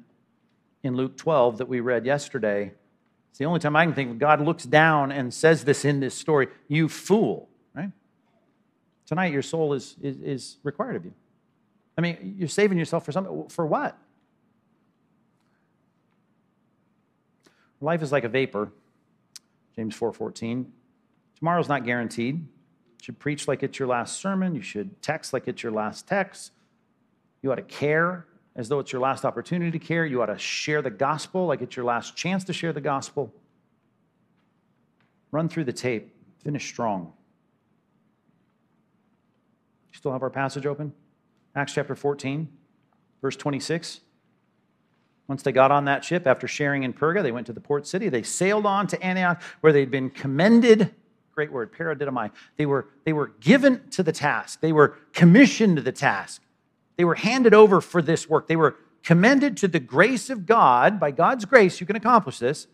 [0.81, 2.71] in Luke 12 that we read yesterday,
[3.29, 5.99] it's the only time I can think of God looks down and says this in
[5.99, 7.91] this story, you fool, right?
[9.05, 11.13] Tonight, your soul is, is, is required of you.
[11.97, 13.49] I mean, you're saving yourself for something.
[13.49, 13.97] For what?
[17.81, 18.71] Life is like a vapor.
[19.75, 20.65] James 4:14.
[21.37, 22.35] Tomorrow's not guaranteed.
[22.35, 22.45] You
[23.01, 24.55] should preach like it's your last sermon.
[24.55, 26.51] You should text like it's your last text.
[27.43, 28.25] You ought to care
[28.55, 30.05] as though it's your last opportunity to care.
[30.05, 33.31] You ought to share the gospel like it's your last chance to share the gospel.
[35.31, 36.15] Run through the tape.
[36.43, 37.13] Finish strong.
[39.91, 40.93] Still have our passage open?
[41.55, 42.49] Acts chapter 14,
[43.21, 44.01] verse 26.
[45.27, 47.87] Once they got on that ship, after sharing in Perga, they went to the port
[47.87, 48.09] city.
[48.09, 50.93] They sailed on to Antioch, where they'd been commended.
[51.33, 52.31] Great word, paradidomai.
[52.57, 56.41] They were, they were given to the task, they were commissioned to the task,
[56.95, 58.47] they were handed over for this work.
[58.47, 60.99] They were commended to the grace of God.
[60.99, 62.67] By God's grace, you can accomplish this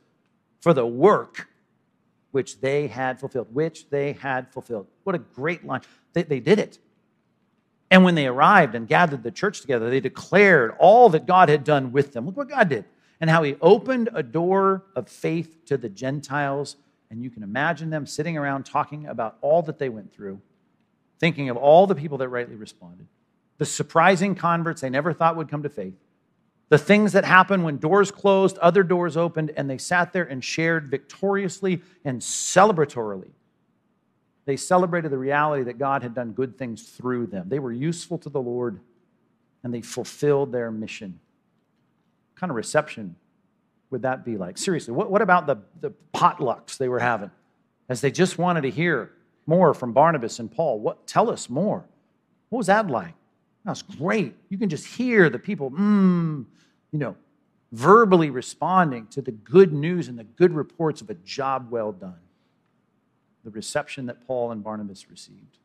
[0.59, 1.47] for the work
[2.31, 3.53] which they had fulfilled.
[3.53, 4.87] Which they had fulfilled.
[5.03, 5.81] What a great line.
[6.13, 6.79] They, they did it.
[7.91, 11.63] And when they arrived and gathered the church together, they declared all that God had
[11.63, 12.25] done with them.
[12.25, 12.85] Look what God did
[13.19, 16.75] and how he opened a door of faith to the Gentiles.
[17.09, 20.39] And you can imagine them sitting around talking about all that they went through,
[21.19, 23.07] thinking of all the people that rightly responded,
[23.59, 25.93] the surprising converts they never thought would come to faith,
[26.69, 30.43] the things that happened when doors closed, other doors opened, and they sat there and
[30.43, 33.29] shared victoriously and celebratorily
[34.49, 37.49] they celebrated the reality that God had done good things through them.
[37.49, 38.79] They were useful to the Lord
[39.63, 41.19] and they fulfilled their mission.
[42.33, 43.15] What kind of reception
[43.91, 44.57] would that be like?
[44.57, 47.29] Seriously, what, what about the, the potlucks they were having
[47.89, 49.11] as they just wanted to hear
[49.45, 50.79] more from Barnabas and Paul?
[50.79, 51.85] What, tell us more.
[52.49, 53.13] What was that like?
[53.69, 54.33] That was great.
[54.49, 56.43] You can just hear the people, mmm,
[56.91, 57.15] you know,
[57.71, 62.17] verbally responding to the good news and the good reports of a job well done
[63.43, 65.59] the reception that Paul and Barnabas received.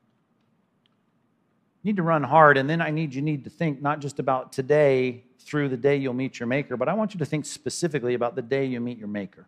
[1.82, 4.18] You need to run hard, and then I need you need to think not just
[4.18, 7.46] about today through the day you'll meet your maker, but I want you to think
[7.46, 9.46] specifically about the day you meet your maker.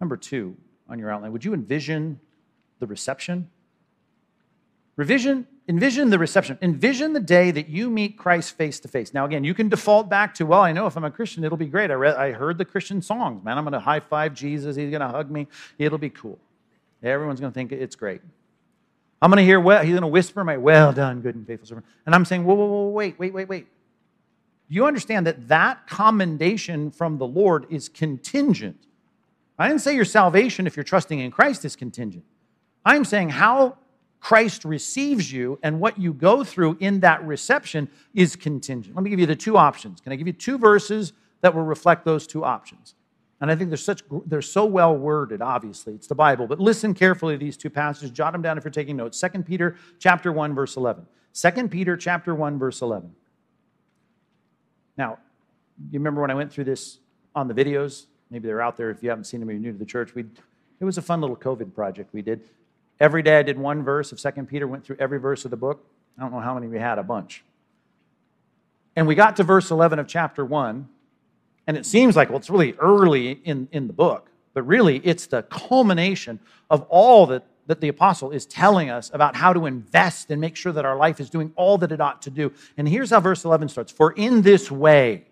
[0.00, 0.56] Number two
[0.88, 2.20] on your outline, would you envision
[2.78, 3.50] the reception?
[4.94, 6.58] Revision, envision the reception.
[6.62, 9.14] Envision the day that you meet Christ face to face.
[9.14, 11.58] Now, again, you can default back to, well, I know if I'm a Christian, it'll
[11.58, 11.90] be great.
[11.90, 13.58] I, read, I heard the Christian songs, man.
[13.58, 14.76] I'm going to high five Jesus.
[14.76, 15.46] He's going to hug me.
[15.78, 16.38] It'll be cool.
[17.02, 18.20] Everyone's going to think it's great.
[19.20, 21.66] I'm going to hear, well, he's going to whisper my, well done, good and faithful
[21.66, 21.86] servant.
[22.06, 23.66] And I'm saying, whoa, whoa, whoa, wait, wait, wait, wait.
[24.68, 28.78] You understand that that commendation from the Lord is contingent.
[29.58, 32.24] I didn't say your salvation, if you're trusting in Christ, is contingent.
[32.84, 33.76] I'm saying how
[34.22, 38.94] Christ receives you and what you go through in that reception is contingent.
[38.94, 40.00] Let me give you the two options.
[40.00, 42.94] Can I give you two verses that will reflect those two options?
[43.40, 45.94] And I think they're such they're so well worded, obviously.
[45.94, 46.46] It's the Bible.
[46.46, 48.12] But listen carefully to these two passages.
[48.12, 49.20] Jot them down if you're taking notes.
[49.20, 51.04] 2 Peter chapter 1, verse 11.
[51.34, 53.12] 2 Peter chapter 1, verse 11.
[54.96, 55.18] Now,
[55.90, 57.00] you remember when I went through this
[57.34, 58.06] on the videos?
[58.30, 60.14] Maybe they're out there if you haven't seen them or you're new to the church.
[60.14, 60.26] We
[60.78, 62.42] it was a fun little COVID project we did.
[63.02, 65.56] Every day I did one verse of Second Peter, went through every verse of the
[65.56, 65.84] book.
[66.16, 67.42] I don't know how many we had, a bunch.
[68.94, 70.88] And we got to verse 11 of chapter 1,
[71.66, 75.26] and it seems like, well, it's really early in, in the book, but really it's
[75.26, 76.38] the culmination
[76.70, 80.54] of all that, that the apostle is telling us about how to invest and make
[80.54, 82.52] sure that our life is doing all that it ought to do.
[82.76, 85.24] And here's how verse 11 starts For in this way,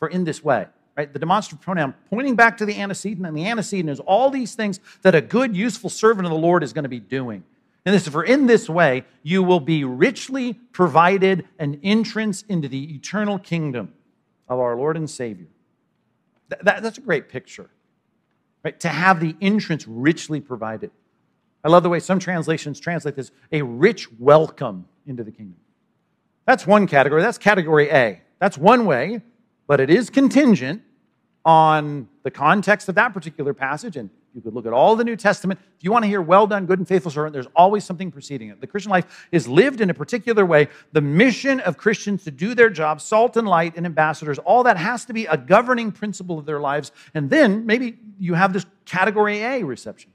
[0.00, 0.66] for in this way,
[1.00, 1.10] right?
[1.10, 4.80] The demonstrative pronoun pointing back to the antecedent, and the antecedent is all these things
[5.00, 7.42] that a good, useful servant of the Lord is going to be doing.
[7.86, 12.68] And this is for in this way you will be richly provided an entrance into
[12.68, 13.94] the eternal kingdom
[14.46, 15.46] of our Lord and Savior.
[16.50, 17.70] That, that, that's a great picture,
[18.62, 18.78] right?
[18.80, 20.90] To have the entrance richly provided.
[21.64, 25.56] I love the way some translations translate this a rich welcome into the kingdom.
[26.44, 27.22] That's one category.
[27.22, 28.20] That's category A.
[28.38, 29.22] That's one way,
[29.66, 30.82] but it is contingent.
[31.44, 35.16] On the context of that particular passage, and you could look at all the New
[35.16, 35.58] Testament.
[35.76, 38.48] If you want to hear well done, good and faithful servant, there's always something preceding
[38.50, 38.60] it.
[38.60, 40.68] The Christian life is lived in a particular way.
[40.92, 44.76] The mission of Christians to do their job, salt and light and ambassadors, all that
[44.76, 46.92] has to be a governing principle of their lives.
[47.14, 50.12] And then maybe you have this category A reception.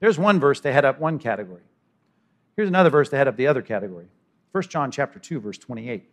[0.00, 1.62] There's one verse to head up one category.
[2.56, 4.06] Here's another verse to head up the other category.
[4.52, 6.04] 1 John chapter 2 verse 28.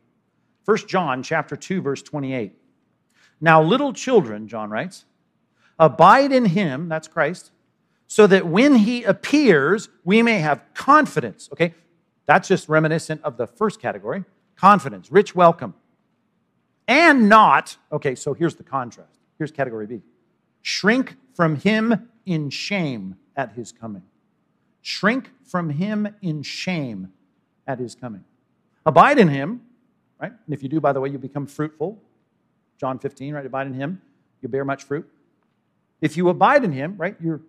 [0.65, 2.53] 1 John chapter 2 verse 28.
[3.41, 5.05] Now little children, John writes,
[5.79, 7.51] abide in him, that's Christ,
[8.07, 11.49] so that when he appears, we may have confidence.
[11.51, 11.73] Okay?
[12.25, 14.23] That's just reminiscent of the first category
[14.55, 15.73] confidence, rich welcome.
[16.87, 19.19] And not, okay, so here's the contrast.
[19.37, 20.01] Here's category B
[20.61, 24.03] shrink from him in shame at his coming.
[24.81, 27.11] Shrink from him in shame
[27.67, 28.23] at his coming.
[28.85, 29.61] Abide in him,
[30.19, 30.31] right?
[30.31, 32.01] And if you do, by the way, you become fruitful.
[32.83, 33.45] John 15, right?
[33.45, 34.01] Abide in him,
[34.41, 35.09] you bear much fruit.
[36.01, 37.15] If you abide in him, right?
[37.23, 37.39] You're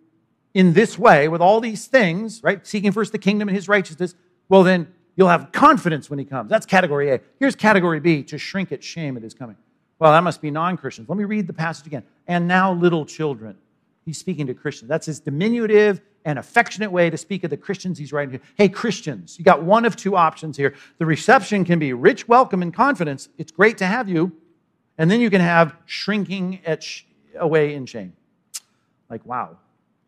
[0.55, 2.65] in this way with all these things, right?
[2.65, 4.15] Seeking first the kingdom and his righteousness,
[4.49, 6.49] well, then you'll have confidence when he comes.
[6.49, 7.21] That's category A.
[7.41, 9.57] Here's category B to shrink at shame at his coming.
[9.99, 11.09] Well, that must be non Christians.
[11.09, 12.05] Let me read the passage again.
[12.29, 13.57] And now, little children.
[14.05, 14.89] He's speaking to Christians.
[14.89, 18.45] That's his diminutive and affectionate way to speak of the Christians he's writing to.
[18.55, 20.75] Hey, Christians, you got one of two options here.
[20.99, 23.29] The reception can be rich welcome and confidence.
[23.37, 24.31] It's great to have you.
[24.99, 27.03] And then you can have shrinking sh-
[27.39, 28.13] away in shame.
[29.11, 29.59] Like, wow,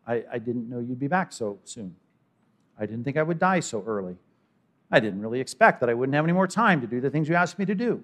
[0.07, 1.95] I, I didn't know you'd be back so soon.
[2.79, 4.15] I didn't think I would die so early.
[4.91, 7.27] I didn't really expect that I wouldn't have any more time to do the things
[7.27, 8.03] you asked me to do.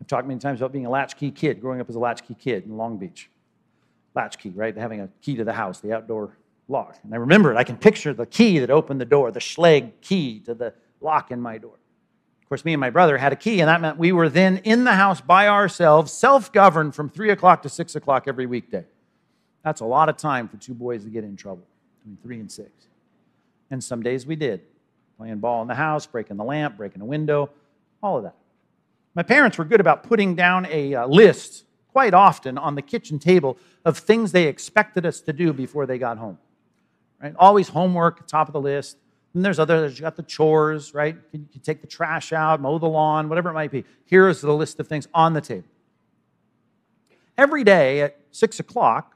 [0.00, 2.64] I've talked many times about being a latchkey kid, growing up as a latchkey kid
[2.64, 3.28] in Long Beach
[4.16, 4.76] latchkey, right?
[4.76, 6.36] Having a key to the house, the outdoor
[6.68, 6.98] lock.
[7.04, 7.56] And I remember it.
[7.56, 11.30] I can picture the key that opened the door, the Schlage key to the lock
[11.30, 11.78] in my door.
[12.46, 14.58] Of course, me and my brother had a key, and that meant we were then
[14.58, 18.84] in the house by ourselves, self governed from 3 o'clock to 6 o'clock every weekday.
[19.64, 21.66] That's a lot of time for two boys to get in trouble,
[21.98, 22.70] between 3 and 6.
[23.72, 24.60] And some days we did,
[25.18, 27.50] playing ball in the house, breaking the lamp, breaking a window,
[28.00, 28.36] all of that.
[29.16, 33.18] My parents were good about putting down a uh, list quite often on the kitchen
[33.18, 36.38] table of things they expected us to do before they got home.
[37.20, 37.34] Right?
[37.40, 38.98] Always homework, top of the list.
[39.34, 41.16] And there's others, you got the chores, right?
[41.32, 43.84] You can take the trash out, mow the lawn, whatever it might be.
[44.06, 45.68] Here is the list of things on the table.
[47.36, 49.14] Every day at six o'clock,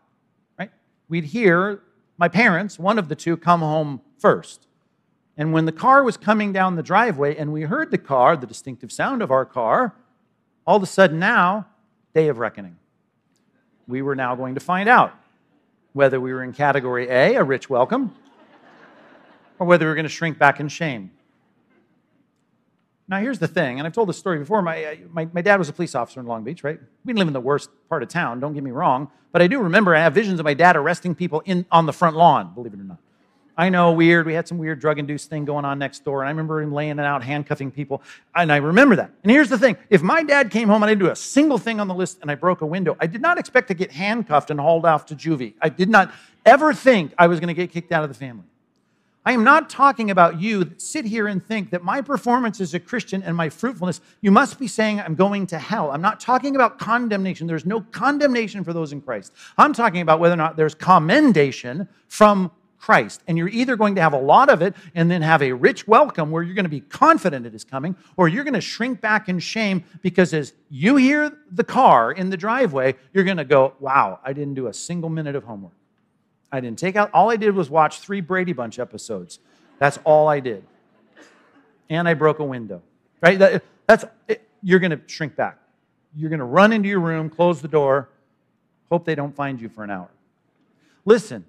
[0.58, 0.70] right,
[1.08, 1.82] we'd hear
[2.18, 4.66] my parents, one of the two, come home first.
[5.38, 8.46] And when the car was coming down the driveway and we heard the car, the
[8.46, 9.94] distinctive sound of our car,
[10.66, 11.66] all of a sudden now
[12.12, 12.76] day of reckoning.
[13.88, 15.14] We were now going to find out
[15.94, 18.14] whether we were in category A, a rich welcome,
[19.60, 21.12] or whether we're going to shrink back in shame.
[23.06, 24.62] Now, here's the thing, and I've told this story before.
[24.62, 26.78] My, uh, my, my, dad was a police officer in Long Beach, right?
[27.04, 29.46] We didn't live in the worst part of town, don't get me wrong, but I
[29.46, 32.54] do remember I have visions of my dad arresting people in, on the front lawn,
[32.54, 32.98] believe it or not.
[33.56, 34.24] I know, weird.
[34.24, 36.22] We had some weird drug induced thing going on next door.
[36.22, 38.00] And I remember him laying it out, handcuffing people.
[38.34, 39.10] And I remember that.
[39.22, 41.58] And here's the thing if my dad came home and I didn't do a single
[41.58, 43.92] thing on the list and I broke a window, I did not expect to get
[43.92, 45.52] handcuffed and hauled off to juvie.
[45.60, 46.10] I did not
[46.46, 48.46] ever think I was going to get kicked out of the family.
[49.30, 52.74] I am not talking about you that sit here and think that my performance as
[52.74, 55.92] a Christian and my fruitfulness, you must be saying I'm going to hell.
[55.92, 57.46] I'm not talking about condemnation.
[57.46, 59.32] There's no condemnation for those in Christ.
[59.56, 63.22] I'm talking about whether or not there's commendation from Christ.
[63.28, 65.86] And you're either going to have a lot of it and then have a rich
[65.86, 69.00] welcome where you're going to be confident it is coming, or you're going to shrink
[69.00, 73.44] back in shame because as you hear the car in the driveway, you're going to
[73.44, 75.74] go, wow, I didn't do a single minute of homework.
[76.52, 79.38] I didn't take out, all I did was watch three Brady Bunch episodes.
[79.78, 80.64] That's all I did.
[81.88, 82.82] And I broke a window,
[83.20, 83.38] right?
[83.38, 85.58] That, that's, it, you're going to shrink back.
[86.16, 88.08] You're going to run into your room, close the door,
[88.90, 90.08] hope they don't find you for an hour.
[91.04, 91.44] Listen,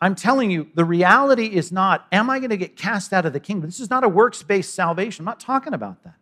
[0.00, 3.32] I'm telling you, the reality is not, am I going to get cast out of
[3.32, 3.68] the kingdom?
[3.68, 5.22] This is not a works based salvation.
[5.22, 6.16] I'm not talking about that.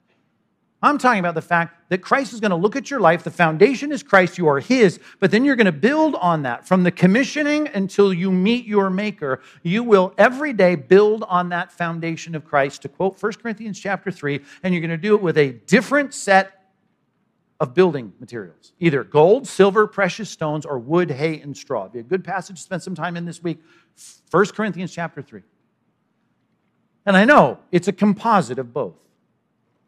[0.85, 3.25] I'm talking about the fact that Christ is going to look at your life.
[3.25, 6.69] The foundation is Christ, you are His, but then you're going to build on that.
[6.69, 11.73] From the commissioning until you meet your Maker, you will every day build on that
[11.73, 15.23] foundation of Christ, to quote 1 Corinthians chapter 3, and you're going to do it
[15.23, 16.53] with a different set
[17.61, 21.83] of building materials either gold, silver, precious stones, or wood, hay, and straw.
[21.85, 23.59] It'd be a good passage to spend some time in this week.
[24.31, 25.41] 1 Corinthians chapter 3.
[27.07, 28.97] And I know it's a composite of both,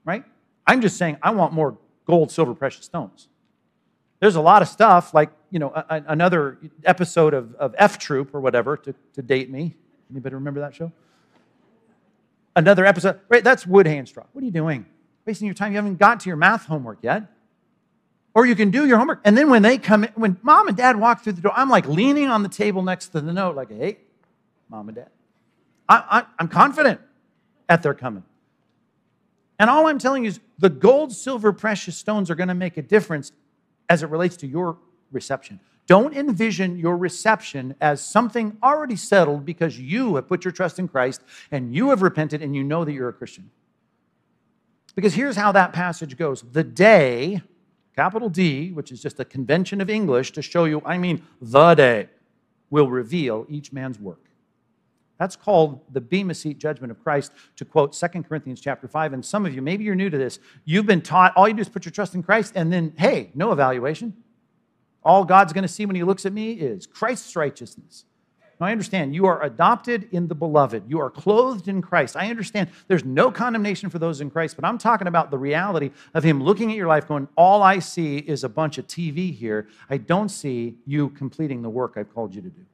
[0.02, 0.24] right?
[0.66, 3.28] I'm just saying I want more gold, silver, precious stones.
[4.20, 8.34] There's a lot of stuff, like, you know, a, another episode of, of F Troop
[8.34, 9.76] or whatever to, to date me.
[10.10, 10.90] Anybody remember that show?
[12.54, 13.44] Another episode, right?
[13.44, 14.24] That's wood, hay, and straw.
[14.32, 14.86] What are you doing?
[15.26, 15.72] Wasting your time.
[15.72, 17.24] You haven't got to your math homework yet.
[18.32, 19.20] Or you can do your homework.
[19.24, 21.68] And then when they come in, when mom and dad walk through the door, I'm
[21.68, 23.98] like leaning on the table next to the note, like, hey,
[24.68, 25.10] mom and dad.
[25.88, 27.00] I, am confident
[27.68, 28.24] at their coming.
[29.58, 32.76] And all I'm telling you is the gold, silver, precious stones are going to make
[32.76, 33.32] a difference
[33.88, 34.78] as it relates to your
[35.12, 35.60] reception.
[35.86, 40.88] Don't envision your reception as something already settled because you have put your trust in
[40.88, 43.50] Christ and you have repented and you know that you're a Christian.
[44.96, 47.42] Because here's how that passage goes the day,
[47.94, 51.74] capital D, which is just a convention of English to show you, I mean, the
[51.74, 52.08] day,
[52.70, 54.25] will reveal each man's work.
[55.18, 59.14] That's called the Bema Seat judgment of Christ, to quote 2 Corinthians chapter 5.
[59.14, 61.62] And some of you, maybe you're new to this, you've been taught all you do
[61.62, 64.14] is put your trust in Christ, and then, hey, no evaluation.
[65.02, 68.04] All God's going to see when He looks at me is Christ's righteousness.
[68.60, 70.84] Now, I understand you are adopted in the beloved.
[70.88, 72.16] You are clothed in Christ.
[72.16, 75.90] I understand there's no condemnation for those in Christ, but I'm talking about the reality
[76.14, 79.34] of Him looking at your life going, All I see is a bunch of TV
[79.34, 79.68] here.
[79.90, 82.64] I don't see you completing the work I've called you to do.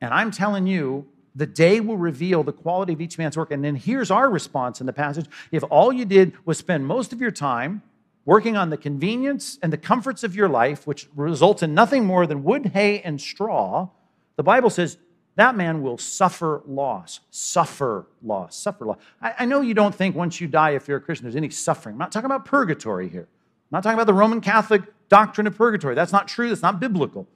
[0.00, 3.50] And I'm telling you, the day will reveal the quality of each man's work.
[3.50, 5.26] And then here's our response in the passage.
[5.52, 7.82] If all you did was spend most of your time
[8.24, 12.26] working on the convenience and the comforts of your life, which results in nothing more
[12.26, 13.88] than wood, hay, and straw,
[14.36, 14.98] the Bible says
[15.36, 17.20] that man will suffer loss.
[17.30, 18.56] Suffer loss.
[18.56, 18.98] Suffer loss.
[19.22, 21.50] I, I, know you don't think once you die, if you're a Christian, there's any
[21.50, 21.94] suffering.
[21.94, 23.22] I'm not talking about purgatory here.
[23.22, 25.94] I'm not talking about the Roman Catholic doctrine of purgatory.
[25.94, 26.48] That's not true.
[26.48, 27.26] That's not biblical.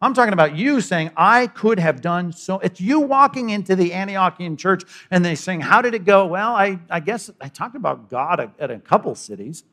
[0.00, 2.58] I'm talking about you saying, I could have done so.
[2.58, 6.26] It's you walking into the Antiochian church and they saying, How did it go?
[6.26, 9.64] Well, I, I guess I talked about God at a couple cities,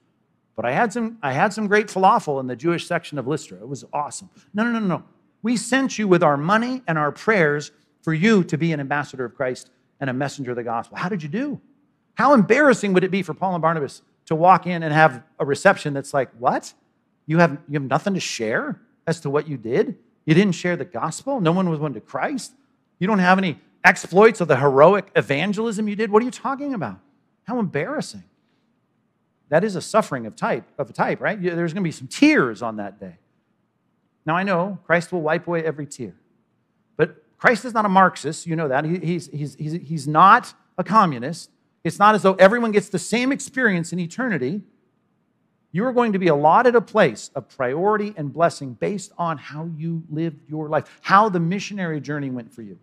[0.56, 3.58] but I had, some, I had some great falafel in the Jewish section of Lystra.
[3.58, 4.30] It was awesome.
[4.54, 5.04] No, no, no, no.
[5.42, 9.26] We sent you with our money and our prayers for you to be an ambassador
[9.26, 9.70] of Christ
[10.00, 10.98] and a messenger of the gospel.
[10.98, 11.60] How did you do?
[12.14, 15.46] How embarrassing would it be for Paul and Barnabas to walk in and have a
[15.46, 16.74] reception that's like, What?
[17.26, 19.98] You have, you have nothing to share as to what you did?
[20.26, 21.42] You didn't share the gospel?
[21.42, 22.54] No one was won to Christ?
[23.00, 26.12] You don't have any exploits of the heroic evangelism you did?
[26.12, 27.00] What are you talking about?
[27.44, 28.24] How embarrassing.
[29.50, 31.42] That is a suffering of type, of a type, right?
[31.42, 33.18] There's going to be some tears on that day.
[34.26, 36.14] Now I know Christ will wipe away every tear.
[36.96, 38.86] But Christ is not a Marxist, you know that.
[38.86, 41.50] He, he's, he's, he's, he's not a communist.
[41.84, 44.62] It's not as though everyone gets the same experience in eternity.
[45.72, 49.70] You are going to be allotted a place of priority and blessing based on how
[49.78, 52.78] you lived your life, how the missionary journey went for you.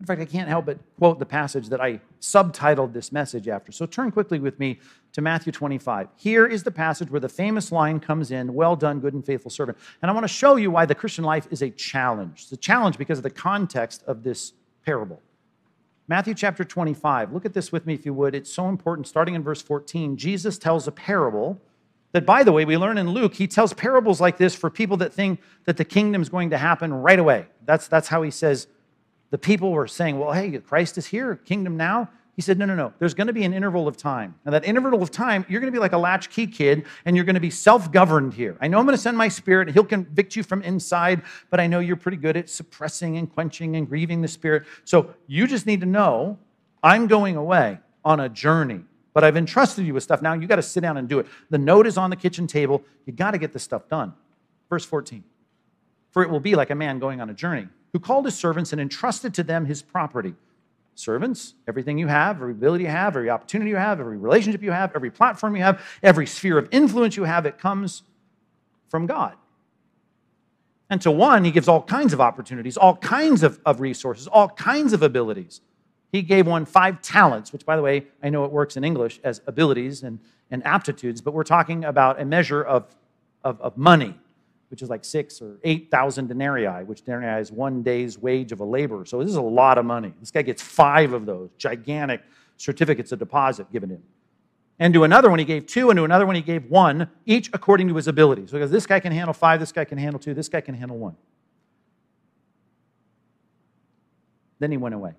[0.00, 3.70] In fact, I can't help but quote the passage that I subtitled this message after.
[3.70, 4.80] So turn quickly with me
[5.12, 6.08] to Matthew 25.
[6.16, 9.50] Here is the passage where the famous line comes in Well done, good and faithful
[9.50, 9.76] servant.
[10.00, 12.42] And I want to show you why the Christian life is a challenge.
[12.44, 14.54] It's a challenge because of the context of this
[14.86, 15.20] parable.
[16.10, 17.32] Matthew chapter 25.
[17.32, 18.34] Look at this with me if you would.
[18.34, 19.06] It's so important.
[19.06, 21.62] Starting in verse 14, Jesus tells a parable
[22.10, 24.96] that, by the way, we learn in Luke, he tells parables like this for people
[24.96, 27.46] that think that the kingdom is going to happen right away.
[27.64, 28.66] That's, that's how he says
[29.30, 32.10] the people were saying, well, hey, Christ is here, kingdom now.
[32.40, 32.94] He said, no, no, no.
[32.98, 34.34] There's going to be an interval of time.
[34.46, 37.26] And that interval of time, you're going to be like a latchkey kid and you're
[37.26, 38.56] going to be self governed here.
[38.62, 39.68] I know I'm going to send my spirit.
[39.68, 41.20] He'll convict you from inside,
[41.50, 44.62] but I know you're pretty good at suppressing and quenching and grieving the spirit.
[44.86, 46.38] So you just need to know
[46.82, 48.80] I'm going away on a journey,
[49.12, 50.22] but I've entrusted you with stuff.
[50.22, 51.26] Now you got to sit down and do it.
[51.50, 52.82] The note is on the kitchen table.
[53.04, 54.14] You got to get this stuff done.
[54.70, 55.22] Verse 14.
[56.10, 58.72] For it will be like a man going on a journey who called his servants
[58.72, 60.34] and entrusted to them his property.
[60.94, 64.72] Servants, everything you have, every ability you have, every opportunity you have, every relationship you
[64.72, 68.02] have, every platform you have, every sphere of influence you have, it comes
[68.88, 69.34] from God.
[70.90, 74.48] And to one, he gives all kinds of opportunities, all kinds of, of resources, all
[74.48, 75.60] kinds of abilities.
[76.10, 79.20] He gave one five talents, which, by the way, I know it works in English
[79.22, 80.18] as abilities and,
[80.50, 82.94] and aptitudes, but we're talking about a measure of,
[83.44, 84.18] of, of money
[84.70, 88.64] which is like six or 8,000 denarii, which denarii is one day's wage of a
[88.64, 89.04] laborer.
[89.04, 90.14] So this is a lot of money.
[90.20, 92.22] This guy gets five of those gigantic
[92.56, 94.02] certificates of deposit given him.
[94.78, 97.50] And to another one, he gave two, and to another one, he gave one, each
[97.52, 98.46] according to his ability.
[98.46, 100.74] So because this guy can handle five, this guy can handle two, this guy can
[100.74, 101.16] handle one.
[104.58, 105.14] Then he went away.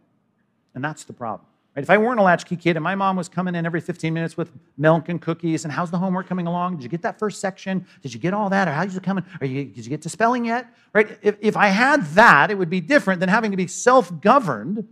[0.73, 1.47] And that's the problem.
[1.75, 1.83] Right?
[1.83, 4.35] If I weren't a latchkey kid and my mom was coming in every 15 minutes
[4.35, 6.77] with milk and cookies, and how's the homework coming along?
[6.77, 7.85] Did you get that first section?
[8.01, 8.67] Did you get all that?
[8.67, 9.23] Or how's it coming?
[9.39, 10.67] Are you, did you get to spelling yet?
[10.93, 11.17] Right?
[11.21, 14.85] If, if I had that, it would be different than having to be self governed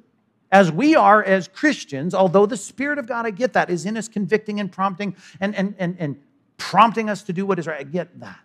[0.52, 3.98] as we are as Christians, although the Spirit of God, I get that, is in
[3.98, 6.16] us convicting and prompting and, and, and, and
[6.58, 7.82] prompting us to do what is right.
[7.82, 8.40] I get that.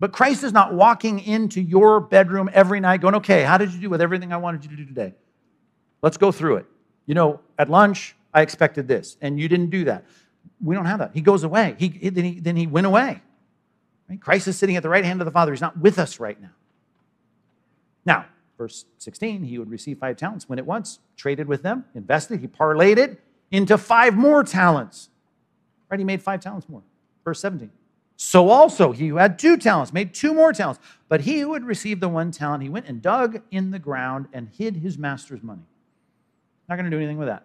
[0.00, 3.80] But Christ is not walking into your bedroom every night going, okay, how did you
[3.80, 5.14] do with everything I wanted you to do today?
[6.02, 6.66] Let's go through it
[7.08, 10.04] you know, at lunch, I expected this, and you didn't do that.
[10.62, 11.12] We don't have that.
[11.14, 11.74] He goes away.
[11.78, 13.22] He, then, he, then he went away.
[14.08, 14.20] Right?
[14.20, 15.50] Christ is sitting at the right hand of the Father.
[15.50, 16.50] He's not with us right now.
[18.04, 18.26] Now,
[18.58, 22.46] verse 16, he would receive five talents, went at once, traded with them, invested, he
[22.46, 23.18] parlayed it
[23.50, 25.08] into five more talents.
[25.88, 25.98] Right?
[25.98, 26.82] He made five talents more.
[27.24, 27.70] Verse 17.
[28.16, 30.80] So also he who had two talents made two more talents.
[31.08, 34.26] But he who had received the one talent, he went and dug in the ground
[34.34, 35.62] and hid his master's money.
[36.68, 37.44] Not going to do anything with that.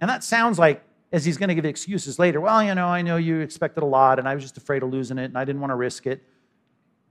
[0.00, 0.82] And that sounds like,
[1.12, 3.86] as he's going to give excuses later, well, you know, I know you expected a
[3.86, 6.06] lot and I was just afraid of losing it and I didn't want to risk
[6.06, 6.22] it.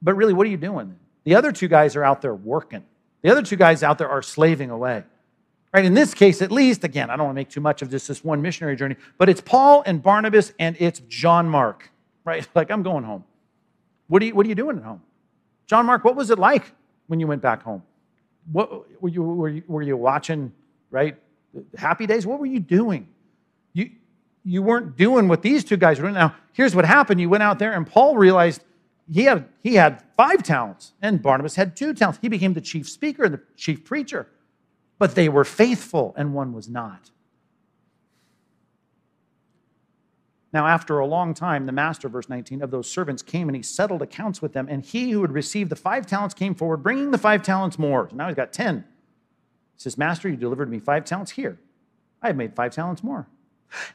[0.01, 0.97] But really, what are you doing?
[1.23, 2.83] The other two guys are out there working.
[3.21, 5.03] The other two guys out there are slaving away.
[5.73, 5.85] Right?
[5.85, 8.07] In this case, at least, again, I don't want to make too much of this,
[8.07, 11.89] this one missionary journey, but it's Paul and Barnabas and it's John Mark.
[12.25, 12.47] Right?
[12.55, 13.23] Like, I'm going home.
[14.07, 15.01] What are you, what are you doing at home?
[15.65, 16.71] John Mark, what was it like
[17.07, 17.81] when you went back home?
[18.51, 20.51] What, were, you, were, you, were you watching,
[20.91, 21.17] right?
[21.77, 22.25] Happy days?
[22.25, 23.07] What were you doing?
[23.73, 23.89] You,
[24.43, 26.15] you weren't doing what these two guys were doing.
[26.15, 27.21] Now, here's what happened.
[27.21, 28.63] You went out there, and Paul realized
[29.11, 32.19] he had, he had five talents, and Barnabas had two talents.
[32.21, 34.27] He became the chief speaker and the chief preacher.
[34.97, 37.11] But they were faithful, and one was not.
[40.53, 43.63] Now, after a long time, the master, verse 19, of those servants came and he
[43.63, 44.67] settled accounts with them.
[44.69, 48.07] And he who had received the five talents came forward, bringing the five talents more.
[48.09, 48.85] So now he's got 10.
[49.77, 51.31] Says, Master, you delivered me five talents.
[51.31, 51.59] Here,
[52.21, 53.27] I have made five talents more.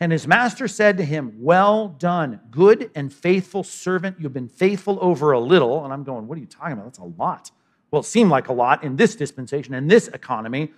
[0.01, 4.17] And his master said to him, Well done, good and faithful servant.
[4.19, 5.85] You've been faithful over a little.
[5.85, 6.87] And I'm going, What are you talking about?
[6.87, 7.51] That's a lot.
[7.91, 10.73] Well, it seemed like a lot in this dispensation, in this economy,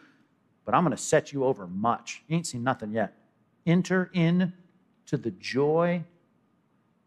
[0.65, 2.23] but I'm going to set you over much.
[2.29, 3.15] You ain't seen nothing yet.
[3.67, 4.53] Enter in
[5.07, 6.05] to the joy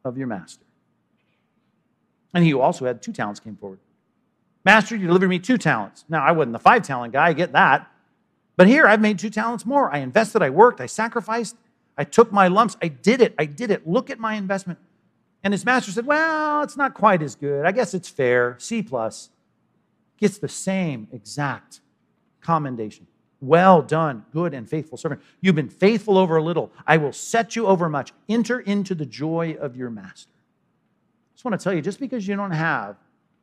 [0.03, 0.65] of your master.
[2.33, 3.79] And he who also had two talents came forward.
[4.65, 6.05] Master, you delivered me two talents.
[6.07, 7.89] Now, I wasn't the five talent guy, I get that.
[8.55, 9.93] But here, I've made two talents more.
[9.93, 11.55] I invested, I worked, I sacrificed,
[11.97, 13.87] I took my lumps, I did it, I did it.
[13.87, 14.79] Look at my investment.
[15.43, 17.65] And his master said, Well, it's not quite as good.
[17.65, 18.55] I guess it's fair.
[18.59, 19.29] C plus
[20.17, 21.81] gets the same exact
[22.41, 23.07] commendation.
[23.41, 25.21] Well done, good and faithful servant.
[25.41, 26.71] You've been faithful over a little.
[26.87, 28.13] I will set you over much.
[28.29, 30.31] Enter into the joy of your master.
[30.31, 32.95] I just want to tell you just because you don't have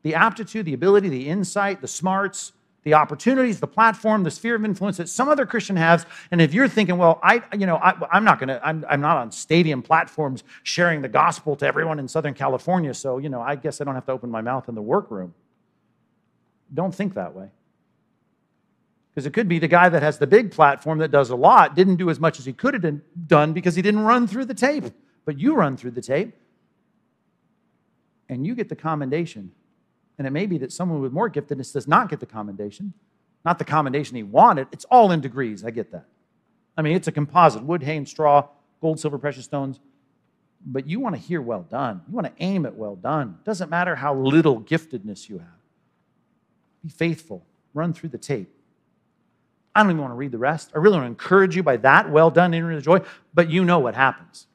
[0.03, 4.65] the aptitude, the ability, the insight, the smarts, the opportunities, the platform, the sphere of
[4.65, 6.05] influence that some other Christian has.
[6.31, 9.01] And if you're thinking, well, I, you know, I, am not going to, I'm, I'm
[9.01, 13.41] not on stadium platforms sharing the gospel to everyone in Southern California, so, you know,
[13.41, 15.33] I guess I don't have to open my mouth in the workroom.
[16.73, 17.49] Don't think that way.
[19.13, 21.75] Because it could be the guy that has the big platform that does a lot
[21.75, 24.53] didn't do as much as he could have done because he didn't run through the
[24.53, 24.85] tape.
[25.25, 26.33] But you run through the tape
[28.29, 29.51] and you get the commendation.
[30.21, 32.93] And it may be that someone with more giftedness does not get the commendation,
[33.43, 34.67] not the commendation he wanted.
[34.71, 35.65] It's all in degrees.
[35.65, 36.05] I get that.
[36.77, 38.47] I mean, it's a composite wood, hay, and straw,
[38.81, 39.79] gold, silver, precious stones.
[40.63, 42.03] But you want to hear well done.
[42.07, 43.39] You want to aim at well done.
[43.41, 45.47] It doesn't matter how little giftedness you have.
[46.83, 47.43] Be faithful.
[47.73, 48.53] Run through the tape.
[49.73, 50.69] I don't even want to read the rest.
[50.75, 52.11] I really want to encourage you by that.
[52.11, 52.99] Well done, entering the joy.
[53.33, 54.45] But you know what happens.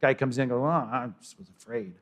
[0.00, 1.94] Guy comes in and goes, oh, I just was afraid.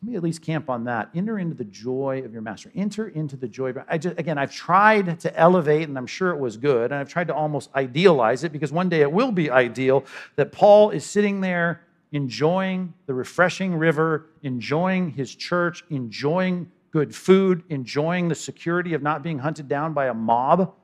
[0.00, 1.10] Let me at least camp on that.
[1.14, 2.70] Enter into the joy of your master.
[2.76, 3.70] Enter into the joy.
[3.70, 6.94] Of, I just, again, I've tried to elevate, and I'm sure it was good, and
[6.94, 10.04] I've tried to almost idealize it because one day it will be ideal
[10.36, 11.82] that Paul is sitting there
[12.12, 19.22] enjoying the refreshing river, enjoying his church, enjoying good food, enjoying the security of not
[19.22, 20.74] being hunted down by a mob.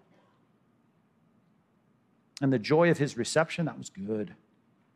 [2.43, 4.35] And the joy of his reception, that was good.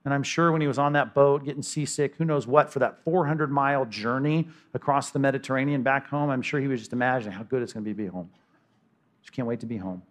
[0.05, 2.79] And I'm sure when he was on that boat getting seasick, who knows what, for
[2.79, 7.37] that 400 mile journey across the Mediterranean back home, I'm sure he was just imagining
[7.37, 8.31] how good it's going to be to be home.
[9.23, 10.03] Just can't wait to be home.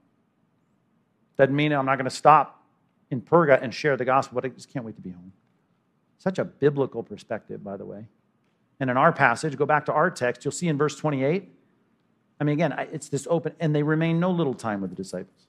[1.37, 2.63] Doesn't mean I'm not going to stop
[3.09, 5.31] in Perga and share the gospel, but I just can't wait to be home.
[6.19, 8.05] Such a biblical perspective, by the way.
[8.79, 11.49] And in our passage, go back to our text, you'll see in verse 28.
[12.39, 15.46] I mean, again, it's this open, and they remain no little time with the disciples.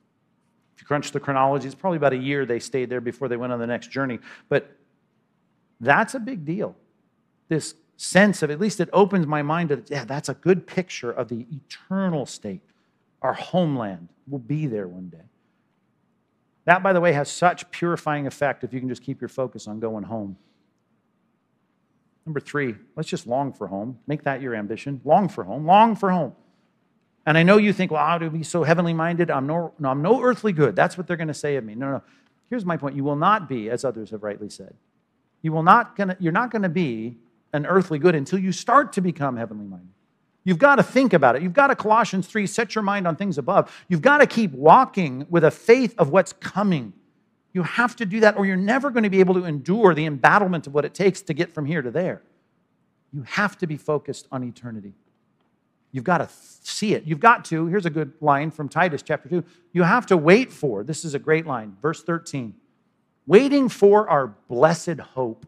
[0.79, 3.37] If you crunch the chronology, it's probably about a year they stayed there before they
[3.37, 4.21] went on the next journey.
[4.49, 4.71] But
[5.81, 6.77] that's a big deal.
[7.49, 11.11] This sense of, at least it opens my mind to, yeah, that's a good picture
[11.11, 12.61] of the eternal state.
[13.23, 15.25] Our homeland will be there one day.
[16.65, 19.67] That, by the way, has such purifying effect if you can just keep your focus
[19.67, 20.37] on going home.
[22.25, 23.99] Number three, let's just long for home.
[24.07, 25.01] Make that your ambition.
[25.05, 25.67] Long for home.
[25.67, 26.37] Long for home.
[27.29, 29.31] And I know you think, well, to be so heavenly minded?
[29.31, 30.75] I'm no, no, I'm no earthly good.
[30.75, 31.75] That's what they're going to say of me.
[31.75, 32.03] No, no.
[32.49, 32.97] Here's my point.
[32.97, 34.75] You will not be, as others have rightly said.
[35.43, 37.19] You will not gonna, you're not going to be
[37.53, 39.91] an earthly good until you start to become heavenly minded.
[40.45, 41.43] You've got to think about it.
[41.43, 43.71] You've got to, Colossians 3, set your mind on things above.
[43.89, 46.95] You've got to keep walking with a faith of what's coming.
[47.53, 50.07] You have to do that, or you're never going to be able to endure the
[50.07, 52.23] embattlement of what it takes to get from here to there.
[53.13, 54.95] You have to be focused on eternity.
[55.93, 56.29] You've got to
[56.63, 57.05] see it.
[57.05, 59.45] You've got to, here's a good line from Titus chapter 2.
[59.73, 62.55] You have to wait for, this is a great line, verse 13,
[63.27, 65.47] waiting for our blessed hope,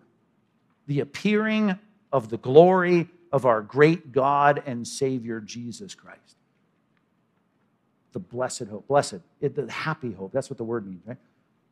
[0.87, 1.79] the appearing
[2.13, 6.37] of the glory of our great God and Savior Jesus Christ.
[8.13, 10.33] The blessed hope, blessed, the happy hope.
[10.33, 11.19] That's what the word means, right?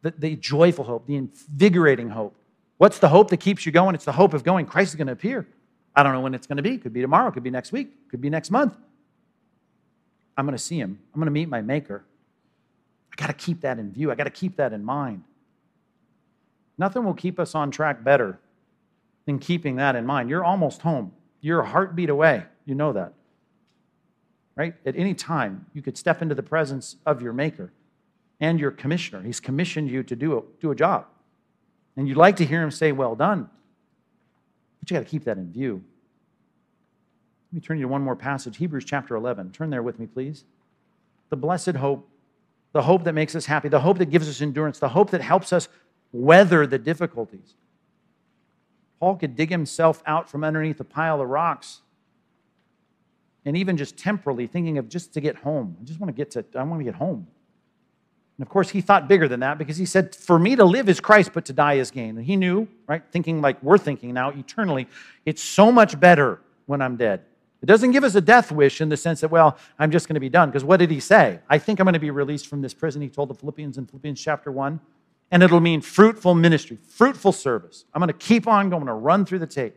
[0.03, 2.37] The, the joyful hope, the invigorating hope.
[2.77, 3.97] What's the hope that keeps you going?
[3.97, 4.67] It's the hope of going.
[4.67, 5.49] Christ is going to appear.
[5.95, 6.79] I don't know when it's going to be.
[6.79, 8.77] Could be tomorrow, could be next week, could be next month.
[10.37, 10.99] I'm going to see him.
[11.13, 12.05] I'm going to meet my maker.
[13.13, 14.13] I got to keep that in view.
[14.13, 15.25] I got to keep that in mind.
[16.79, 18.39] Nothing will keep us on track better
[19.27, 20.31] than keeping that in mind.
[20.31, 21.13] You're almost home.
[21.41, 22.45] You're a heartbeat away.
[22.65, 23.15] You know that.
[24.55, 24.75] Right?
[24.87, 27.73] At any time, you could step into the presence of your maker
[28.41, 29.23] and your commissioner.
[29.23, 31.07] He's commissioned you to do a, do a job.
[31.97, 33.51] And you'd like to hear him say, Well done.
[34.81, 35.83] But you got to keep that in view.
[37.51, 39.53] Let me turn you to one more passage Hebrews chapter 11.
[39.53, 40.45] Turn there with me, please.
[41.31, 42.09] The blessed hope,
[42.73, 45.21] the hope that makes us happy, the hope that gives us endurance, the hope that
[45.21, 45.69] helps us
[46.13, 47.55] weather the difficulties.
[49.01, 51.83] Paul could dig himself out from underneath a pile of rocks
[53.45, 55.77] and even just temporally thinking of just to get home.
[55.81, 57.27] I just want to get to, I want to get home.
[58.39, 60.89] And of course, he thought bigger than that because he said, For me to live
[60.89, 62.17] is Christ, but to die is gain.
[62.17, 64.87] And he knew, right, thinking like we're thinking now eternally,
[65.27, 67.25] it's so much better when I'm dead.
[67.61, 70.15] It doesn't give us a death wish in the sense that, well, I'm just going
[70.15, 70.51] to be done.
[70.51, 71.41] Because what did he say?
[71.51, 73.87] I think I'm going to be released from this prison, he told the Philippians in
[73.87, 74.79] Philippians chapter 1.
[75.31, 77.85] And it'll mean fruitful ministry, fruitful service.
[77.93, 79.77] I'm going to keep on going, to run through the tape.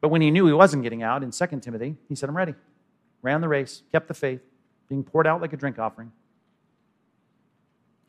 [0.00, 2.54] But when he knew he wasn't getting out in 2 Timothy, he said, I'm ready.
[3.20, 4.40] Ran the race, kept the faith,
[4.88, 6.10] being poured out like a drink offering.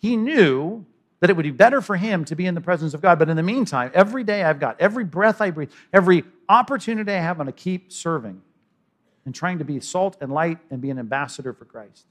[0.04, 0.86] He knew
[1.22, 3.18] that it would be better for him to be in the presence of God.
[3.18, 7.20] But in the meantime, every day I've got, every breath I breathe, every opportunity I
[7.20, 8.42] have, I'm going to keep serving
[9.24, 12.06] and trying to be salt and light and be an ambassador for Christ.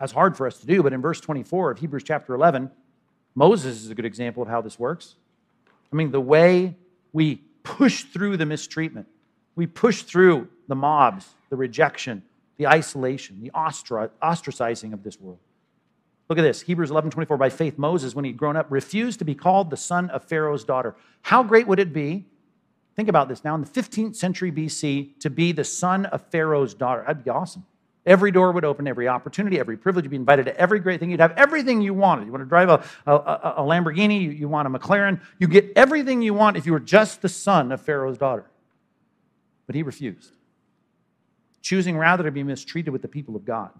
[0.00, 2.72] That's hard for us to do, but in verse 24 of Hebrews chapter 11,
[3.36, 5.14] Moses is a good example of how this works.
[5.92, 6.74] I mean, the way
[7.12, 9.06] we push through the mistreatment,
[9.54, 12.24] we push through the mobs, the rejection,
[12.58, 15.38] the isolation, the ostracizing of this world.
[16.28, 17.36] Look at this Hebrews 11 24.
[17.38, 20.64] By faith, Moses, when he'd grown up, refused to be called the son of Pharaoh's
[20.64, 20.94] daughter.
[21.22, 22.26] How great would it be?
[22.96, 26.74] Think about this now in the 15th century BC to be the son of Pharaoh's
[26.74, 27.04] daughter.
[27.06, 27.64] That'd be awesome.
[28.04, 30.04] Every door would open, every opportunity, every privilege.
[30.04, 31.10] You'd be invited to every great thing.
[31.10, 32.26] You'd have everything you wanted.
[32.26, 35.20] You want to drive a, a, a Lamborghini, you, you want a McLaren.
[35.38, 38.44] You get everything you want if you were just the son of Pharaoh's daughter.
[39.66, 40.37] But he refused
[41.68, 43.70] choosing rather to be mistreated with the people of God.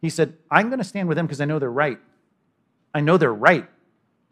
[0.00, 1.98] He said, I'm going to stand with them because I know they're right.
[2.94, 3.68] I know they're right.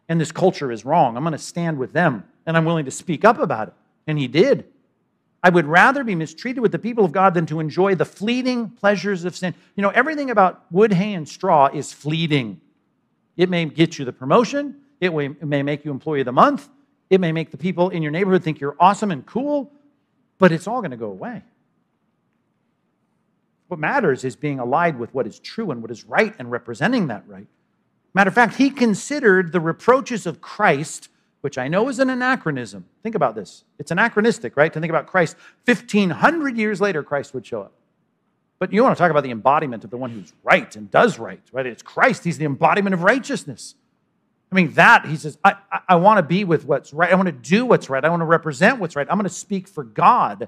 [0.09, 1.15] And this culture is wrong.
[1.15, 2.23] I'm going to stand with them.
[2.47, 3.73] And I'm willing to speak up about it.
[4.07, 4.65] And he did.
[5.43, 8.71] I would rather be mistreated with the people of God than to enjoy the fleeting
[8.71, 9.53] pleasures of sin.
[9.75, 12.59] You know, everything about wood, hay, and straw is fleeting.
[13.35, 16.67] It may get you the promotion, it may make you employee of the month,
[17.11, 19.71] it may make the people in your neighborhood think you're awesome and cool,
[20.39, 21.43] but it's all going to go away.
[23.67, 27.07] What matters is being allied with what is true and what is right and representing
[27.07, 27.47] that right.
[28.13, 31.09] Matter of fact, he considered the reproaches of Christ,
[31.41, 32.85] which I know is an anachronism.
[33.03, 33.63] Think about this.
[33.77, 34.71] It's anachronistic, right?
[34.71, 35.35] To think about Christ.
[35.65, 37.73] 1,500 years later, Christ would show up.
[38.59, 41.19] But you want to talk about the embodiment of the one who's right and does
[41.19, 41.65] right, right?
[41.65, 42.23] It's Christ.
[42.23, 43.75] He's the embodiment of righteousness.
[44.51, 47.11] I mean, that, he says, I, I, I want to be with what's right.
[47.11, 48.03] I want to do what's right.
[48.03, 49.05] I want to represent what's right.
[49.09, 50.47] I'm going to speak for God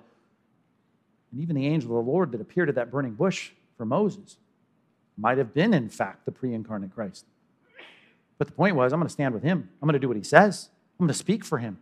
[1.32, 4.38] and even the angel of the Lord that appeared at that burning bush for Moses
[5.18, 7.26] might have been, in fact, the pre incarnate Christ.
[8.38, 9.70] But the point was, I'm going to stand with him.
[9.82, 10.70] I'm going to do what he says.
[11.00, 11.80] I'm going to speak for him.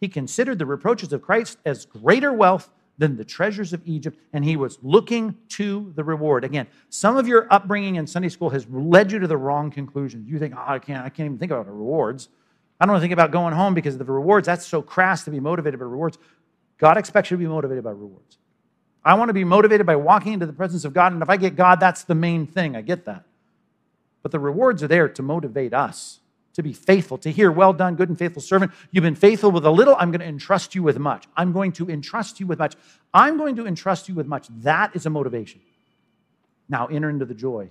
[0.00, 2.68] He considered the reproaches of Christ as greater wealth
[2.98, 6.44] than the treasures of Egypt, and he was looking to the reward.
[6.44, 10.28] Again, some of your upbringing in Sunday school has led you to the wrong conclusions.
[10.28, 12.28] You think, oh, I can't, I can't even think about the rewards.
[12.80, 14.46] I don't want to think about going home because of the rewards.
[14.46, 16.18] That's so crass to be motivated by rewards.
[16.78, 18.38] God expects you to be motivated by rewards.
[19.04, 21.12] I want to be motivated by walking into the presence of God.
[21.12, 22.74] And if I get God, that's the main thing.
[22.74, 23.24] I get that.
[24.22, 26.20] But the rewards are there to motivate us
[26.54, 28.72] to be faithful, to hear, well done, good and faithful servant.
[28.90, 29.96] You've been faithful with a little.
[29.98, 31.26] I'm going to entrust you with much.
[31.36, 32.76] I'm going to entrust you with much.
[33.12, 34.46] I'm going to entrust you with much.
[34.62, 35.60] That is a motivation.
[36.68, 37.70] Now enter into the joy,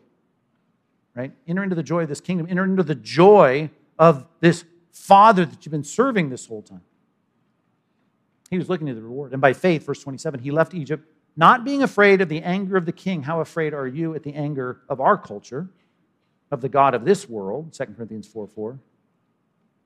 [1.15, 1.31] right?
[1.47, 2.47] Enter into the joy of this kingdom.
[2.49, 6.83] Enter into the joy of this Father that you've been serving this whole time.
[8.49, 9.31] He was looking at the reward.
[9.31, 12.85] And by faith, verse 27, he left Egypt not being afraid of the anger of
[12.85, 13.23] the king.
[13.23, 15.69] How afraid are you at the anger of our culture?
[16.53, 18.79] of the God of this world, 2 Corinthians 4 4,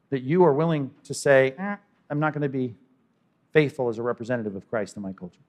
[0.09, 1.77] that you are willing to say, eh,
[2.09, 2.75] I'm not going to be
[3.53, 5.39] faithful as a representative of Christ in my culture.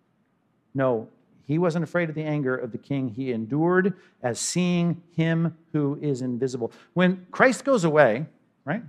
[0.74, 1.08] No,
[1.44, 3.08] he wasn't afraid of the anger of the king.
[3.08, 6.70] He endured as seeing him who is invisible.
[6.94, 8.26] When Christ goes away,
[8.64, 8.82] right?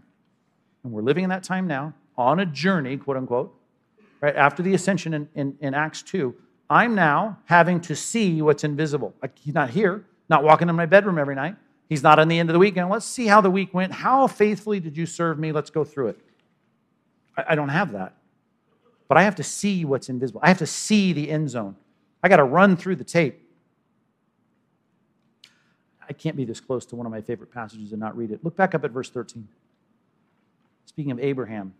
[0.83, 3.55] And we're living in that time now, on a journey, quote unquote,
[4.21, 4.35] right?
[4.35, 6.35] After the ascension in, in, in Acts 2,
[6.69, 9.15] I'm now having to see what's invisible.
[9.21, 11.55] Like he's not here, not walking in my bedroom every night.
[11.89, 13.91] He's not on the end of the week let's see how the week went.
[13.91, 15.51] How faithfully did you serve me?
[15.51, 16.19] Let's go through it.
[17.35, 18.13] I, I don't have that.
[19.07, 20.39] But I have to see what's invisible.
[20.43, 21.75] I have to see the end zone.
[22.21, 23.41] I got to run through the tape.
[26.07, 28.43] I can't be this close to one of my favorite passages and not read it.
[28.43, 29.47] Look back up at verse 13.
[30.85, 31.73] Speaking of Abraham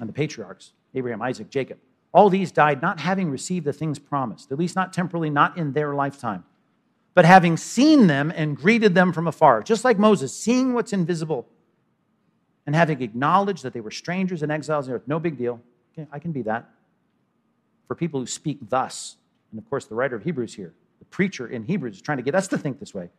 [0.00, 1.78] and the patriarchs Abraham, Isaac, Jacob.
[2.14, 5.72] All these died not having received the things promised, at least not temporally, not in
[5.72, 6.44] their lifetime,
[7.12, 11.46] but having seen them and greeted them from afar, just like Moses, seeing what's invisible
[12.66, 15.02] and having acknowledged that they were strangers and exiles on earth.
[15.08, 15.60] No big deal.
[15.92, 16.70] Okay, I can be that.
[17.88, 19.16] For people who speak thus,
[19.50, 22.24] and of course, the writer of Hebrews here, the preacher in Hebrews is trying to
[22.24, 23.10] get us to think this way,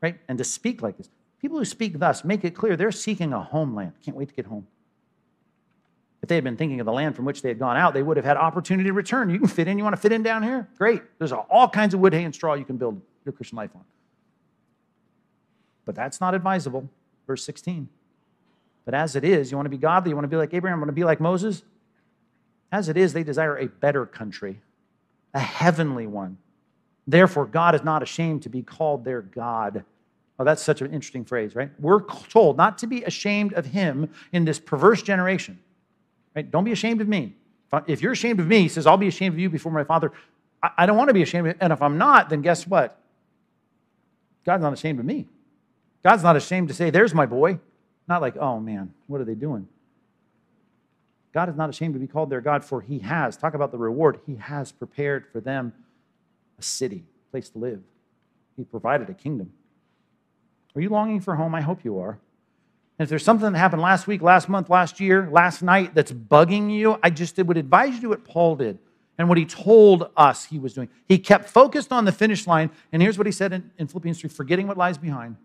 [0.00, 0.16] right?
[0.28, 1.10] And to speak like this.
[1.40, 3.92] People who speak thus make it clear they're seeking a homeland.
[4.04, 4.66] Can't wait to get home.
[6.22, 8.02] If they had been thinking of the land from which they had gone out, they
[8.02, 9.30] would have had opportunity to return.
[9.30, 9.78] You can fit in.
[9.78, 10.68] You want to fit in down here?
[10.78, 11.02] Great.
[11.18, 13.84] There's all kinds of wood, hay, and straw you can build your Christian life on.
[15.84, 16.88] But that's not advisable.
[17.26, 17.88] Verse 16.
[18.84, 20.78] But as it is, you want to be godly, you want to be like Abraham,
[20.78, 21.62] you want to be like Moses.
[22.72, 24.60] As it is, they desire a better country,
[25.34, 26.38] a heavenly one.
[27.06, 29.84] Therefore, God is not ashamed to be called their God.
[30.38, 31.70] Oh, that's such an interesting phrase, right?
[31.78, 35.58] We're told not to be ashamed of him in this perverse generation.
[36.36, 36.48] Right?
[36.48, 37.34] Don't be ashamed of me.
[37.86, 40.12] If you're ashamed of me, he says, I'll be ashamed of you before my Father.
[40.62, 41.48] I don't want to be ashamed.
[41.48, 43.00] Of, and if I'm not, then guess what?
[44.44, 45.26] God's not ashamed of me.
[46.04, 47.58] God's not ashamed to say, There's my boy.
[48.08, 49.68] Not like, oh man, what are they doing?
[51.32, 53.78] God is not ashamed to be called their God, for he has, talk about the
[53.78, 55.72] reward, he has prepared for them
[56.58, 57.82] a city, a place to live.
[58.56, 59.52] He provided a kingdom.
[60.74, 61.54] Are you longing for home?
[61.54, 62.18] I hope you are.
[62.98, 66.12] And if there's something that happened last week, last month, last year, last night that's
[66.12, 68.78] bugging you, I just would advise you to do what Paul did
[69.18, 70.88] and what he told us he was doing.
[71.06, 72.70] He kept focused on the finish line.
[72.92, 75.36] And here's what he said in, in Philippians 3 forgetting what lies behind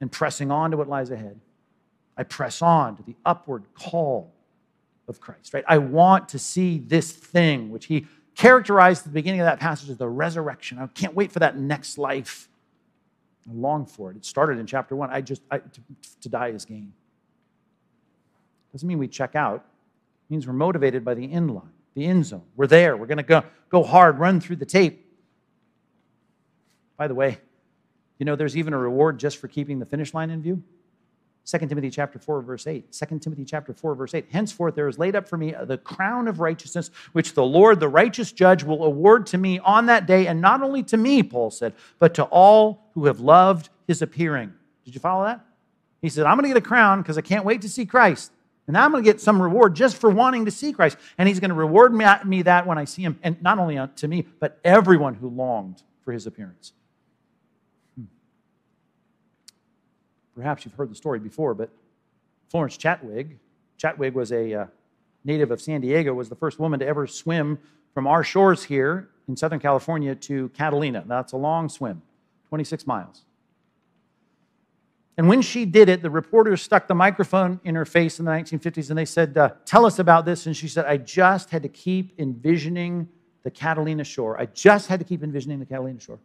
[0.00, 1.38] and pressing on to what lies ahead.
[2.16, 4.32] I press on to the upward call
[5.08, 5.64] of Christ, right?
[5.66, 9.90] I want to see this thing, which he characterized at the beginning of that passage
[9.90, 10.78] as the resurrection.
[10.78, 12.48] I can't wait for that next life.
[13.48, 14.16] I long for it.
[14.16, 15.10] It started in chapter one.
[15.10, 15.80] I just, I, to,
[16.22, 16.92] to die is gain.
[18.72, 19.64] Doesn't mean we check out.
[20.28, 22.44] It means we're motivated by the end line, the end zone.
[22.56, 22.96] We're there.
[22.96, 25.06] We're going to go, go hard, run through the tape.
[26.96, 27.38] By the way,
[28.18, 30.62] you know there's even a reward just for keeping the finish line in view?
[31.44, 32.92] 2 Timothy chapter 4, verse 8.
[32.92, 34.26] 2 Timothy chapter 4, verse 8.
[34.30, 37.88] Henceforth there is laid up for me the crown of righteousness, which the Lord, the
[37.88, 41.50] righteous judge, will award to me on that day, and not only to me, Paul
[41.50, 44.52] said, but to all who have loved his appearing.
[44.84, 45.44] Did you follow that?
[46.00, 48.32] He said, I'm going to get a crown because I can't wait to see Christ.
[48.68, 50.96] And I'm going to get some reward just for wanting to see Christ.
[51.18, 53.76] And he's going to reward me, me that when I see him, and not only
[53.76, 56.72] uh, to me, but everyone who longed for his appearance.
[60.34, 61.70] Perhaps you've heard the story before, but
[62.48, 63.38] Florence Chadwick,
[63.76, 64.66] Chadwick was a uh,
[65.24, 67.58] native of San Diego, was the first woman to ever swim
[67.94, 71.04] from our shores here in Southern California to Catalina.
[71.06, 72.02] That's a long swim,
[72.48, 73.24] 26 miles.
[75.18, 78.30] And when she did it, the reporters stuck the microphone in her face in the
[78.30, 80.46] 1950s and they said, uh, Tell us about this.
[80.46, 83.08] And she said, I just had to keep envisioning
[83.42, 84.40] the Catalina shore.
[84.40, 86.18] I just had to keep envisioning the Catalina shore.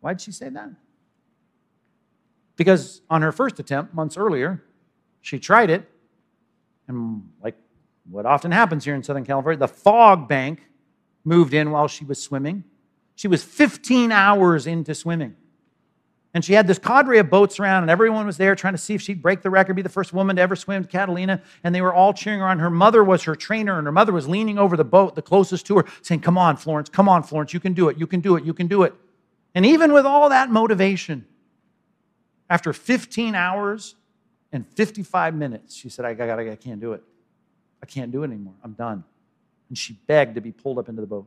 [0.00, 0.70] Why did she say that?
[2.62, 4.62] Because on her first attempt, months earlier,
[5.20, 5.90] she tried it,
[6.86, 7.56] and like
[8.08, 10.62] what often happens here in Southern California, the fog bank
[11.24, 12.62] moved in while she was swimming.
[13.16, 15.34] She was 15 hours into swimming.
[16.34, 18.94] And she had this cadre of boats around, and everyone was there trying to see
[18.94, 21.42] if she'd break the record, be the first woman to ever swim to Catalina.
[21.64, 22.60] And they were all cheering her on.
[22.60, 25.66] Her mother was her trainer, and her mother was leaning over the boat, the closest
[25.66, 28.20] to her, saying, Come on, Florence, come on, Florence, you can do it, you can
[28.20, 28.94] do it, you can do it.
[29.54, 31.26] And even with all that motivation,
[32.52, 33.94] after 15 hours
[34.52, 37.02] and 55 minutes, she said, I, got, I can't do it.
[37.82, 38.52] I can't do it anymore.
[38.62, 39.04] I'm done.
[39.70, 41.26] And she begged to be pulled up into the boat.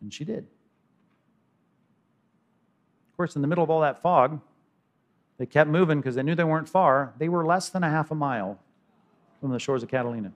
[0.00, 0.46] And she did.
[3.10, 4.40] Of course, in the middle of all that fog,
[5.38, 7.12] they kept moving because they knew they weren't far.
[7.18, 8.60] They were less than a half a mile
[9.40, 10.30] from the shores of Catalina.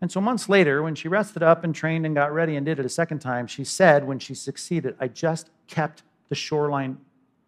[0.00, 2.78] And so months later, when she rested up and trained and got ready and did
[2.78, 6.98] it a second time, she said when she succeeded, I just kept the shoreline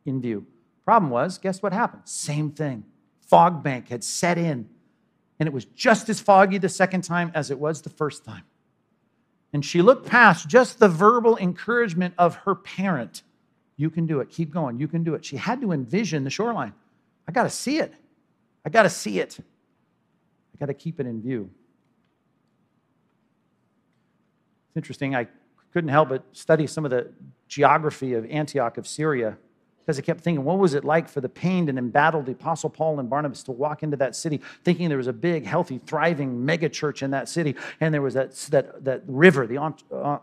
[0.06, 0.46] in view.
[0.84, 2.02] Problem was, guess what happened?
[2.04, 2.84] Same thing.
[3.20, 4.68] Fog bank had set in,
[5.38, 8.42] and it was just as foggy the second time as it was the first time.
[9.52, 13.22] And she looked past just the verbal encouragement of her parent.
[13.76, 14.30] You can do it.
[14.30, 14.78] Keep going.
[14.78, 15.24] You can do it.
[15.24, 16.72] She had to envision the shoreline.
[17.26, 17.94] I got to see it.
[18.64, 19.38] I got to see it.
[19.40, 21.50] I got to keep it in view.
[24.68, 25.16] It's interesting.
[25.16, 25.26] I
[25.72, 27.12] couldn't help but study some of the
[27.50, 29.36] geography of Antioch of Syria
[29.90, 33.00] because I kept thinking, what was it like for the pained and embattled Apostle Paul
[33.00, 36.68] and Barnabas to walk into that city, thinking there was a big, healthy, thriving mega
[36.68, 40.18] church in that city, and there was that, that, that river, the, uh, uh,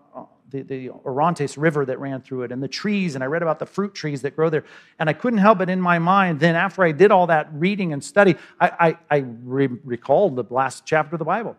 [0.52, 3.60] the, the Orontes River that ran through it, and the trees, and I read about
[3.60, 4.64] the fruit trees that grow there.
[5.00, 7.92] And I couldn't help but in my mind, then after I did all that reading
[7.92, 11.58] and study, I, I, I re- recalled the last chapter of the Bible,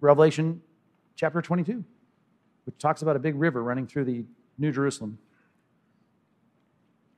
[0.00, 0.62] Revelation
[1.14, 1.84] chapter 22,
[2.64, 4.24] which talks about a big river running through the
[4.58, 5.18] New Jerusalem.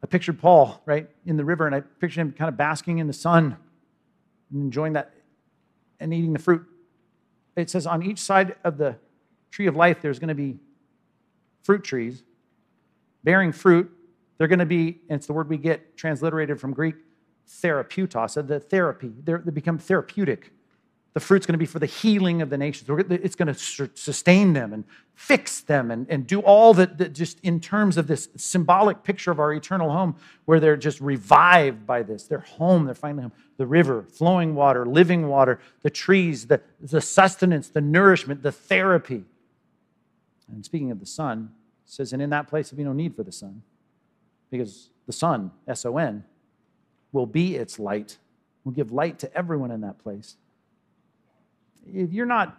[0.02, 3.06] I pictured Paul, right, in the river, and I pictured him kind of basking in
[3.06, 3.56] the sun
[4.50, 5.12] and enjoying that
[5.98, 6.66] and eating the fruit.
[7.56, 8.96] It says on each side of the
[9.50, 10.58] tree of life, there's going to be
[11.62, 12.22] fruit trees
[13.22, 13.90] bearing fruit.
[14.38, 16.94] They're going to be, and it's the word we get transliterated from Greek,
[17.46, 19.12] therapeutos, the therapy.
[19.22, 20.52] They're, they become therapeutic.
[21.12, 22.88] The fruit's going to be for the healing of the nations.
[23.10, 24.84] It's going to sustain them and
[25.14, 29.32] fix them and, and do all that, that, just in terms of this symbolic picture
[29.32, 32.24] of our eternal home, where they're just revived by this.
[32.24, 33.32] They're home, they're finally home.
[33.56, 39.24] The river, flowing water, living water, the trees, the, the sustenance, the nourishment, the therapy.
[40.48, 41.50] And speaking of the sun,
[41.84, 43.62] says, And in that place, there'll be no need for the sun,
[44.48, 46.24] because the sun, S O N,
[47.10, 48.18] will be its light,
[48.64, 50.36] will give light to everyone in that place
[51.86, 52.56] if you're not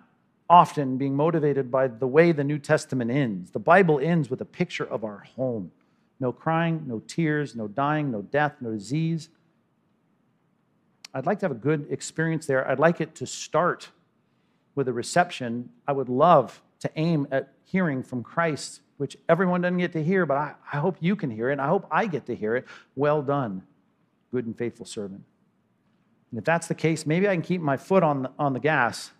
[0.49, 4.45] often being motivated by the way the New Testament ends, the Bible ends with a
[4.45, 5.71] picture of our home.
[6.19, 9.29] No crying, no tears, no dying, no death, no disease.
[11.13, 12.69] I'd like to have a good experience there.
[12.69, 13.89] I'd like it to start
[14.75, 15.69] with a reception.
[15.87, 20.25] I would love to aim at hearing from Christ, which everyone doesn't get to hear,
[20.25, 22.55] but I, I hope you can hear it, and I hope I get to hear
[22.55, 22.65] it.
[22.95, 23.63] Well done,
[24.31, 25.23] good and faithful servant.
[26.31, 28.59] And if that's the case, maybe I can keep my foot on the, on the
[28.59, 29.11] gas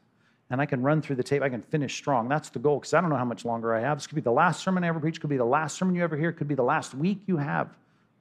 [0.49, 1.41] and I can run through the tape.
[1.41, 2.28] I can finish strong.
[2.28, 3.97] That's the goal because I don't know how much longer I have.
[3.97, 6.03] This could be the last sermon I ever preach, could be the last sermon you
[6.03, 7.70] ever hear, could be the last week you have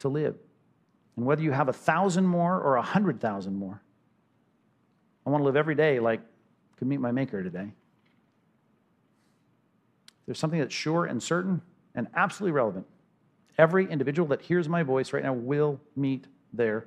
[0.01, 0.36] to live.
[1.16, 3.80] And whether you have a thousand more or a hundred thousand more,
[5.26, 7.72] I want to live every day like I could meet my Maker today.
[10.26, 11.62] There's something that's sure and certain
[11.95, 12.86] and absolutely relevant.
[13.59, 16.86] Every individual that hears my voice right now will meet their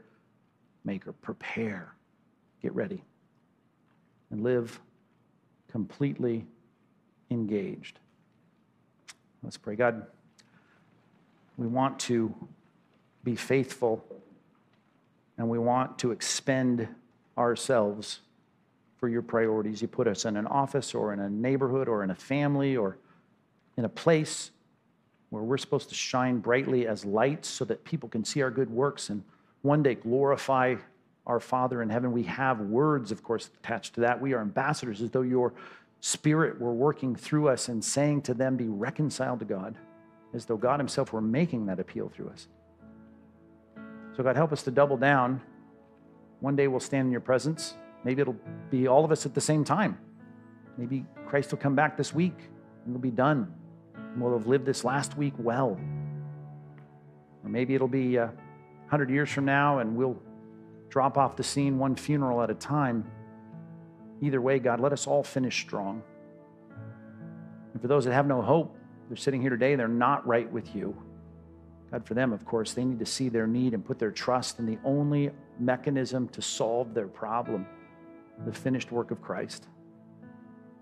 [0.86, 1.14] maker.
[1.14, 1.94] Prepare,
[2.62, 3.04] get ready,
[4.32, 4.80] and live
[5.72, 6.46] completely
[7.30, 8.00] engaged.
[9.42, 9.76] Let's pray.
[9.76, 10.06] God,
[11.58, 12.34] we want to
[13.24, 14.04] be faithful
[15.38, 16.88] and we want to expend
[17.38, 18.20] ourselves
[18.98, 19.82] for your priorities.
[19.82, 22.98] You put us in an office or in a neighborhood or in a family or
[23.78, 24.52] in a place
[25.30, 28.70] where we're supposed to shine brightly as lights so that people can see our good
[28.70, 29.24] works and
[29.64, 30.76] one day glorify
[31.26, 32.11] our Father in heaven.
[32.11, 34.22] We have words, of course, attached to that.
[34.22, 35.53] We are ambassadors as though your
[36.01, 39.78] Spirit were working through us and saying to them, Be reconciled to God,
[40.34, 42.49] as though God Himself were making that appeal through us.
[44.18, 45.41] So, God, help us to double down.
[46.41, 47.76] One day we'll stand in your presence.
[48.03, 48.36] Maybe it'll
[48.70, 49.97] be all of us at the same time.
[50.78, 53.53] Maybe Christ will come back this week and it'll be done.
[53.95, 55.80] And we'll have lived this last week well.
[57.43, 58.28] Or maybe it'll be uh,
[58.94, 60.16] 100 years from now and we'll
[60.89, 63.04] drop off the scene one funeral at a time.
[64.22, 66.04] Either way, God, let us all finish strong.
[67.74, 68.78] And for those that have no hope,
[69.08, 70.96] they're sitting here today, they're not right with you.
[71.91, 74.60] God, for them, of course, they need to see their need and put their trust
[74.60, 77.66] in the only mechanism to solve their problem
[78.46, 79.66] the finished work of Christ.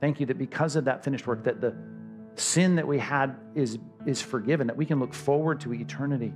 [0.01, 1.73] Thank you that because of that finished work, that the
[2.35, 6.33] sin that we had is, is forgiven, that we can look forward to eternity.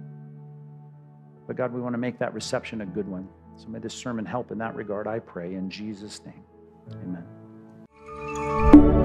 [1.48, 3.28] But God, we want to make that reception a good one.
[3.56, 6.44] So may this sermon help in that regard, I pray, in Jesus' name.
[6.92, 9.05] Amen.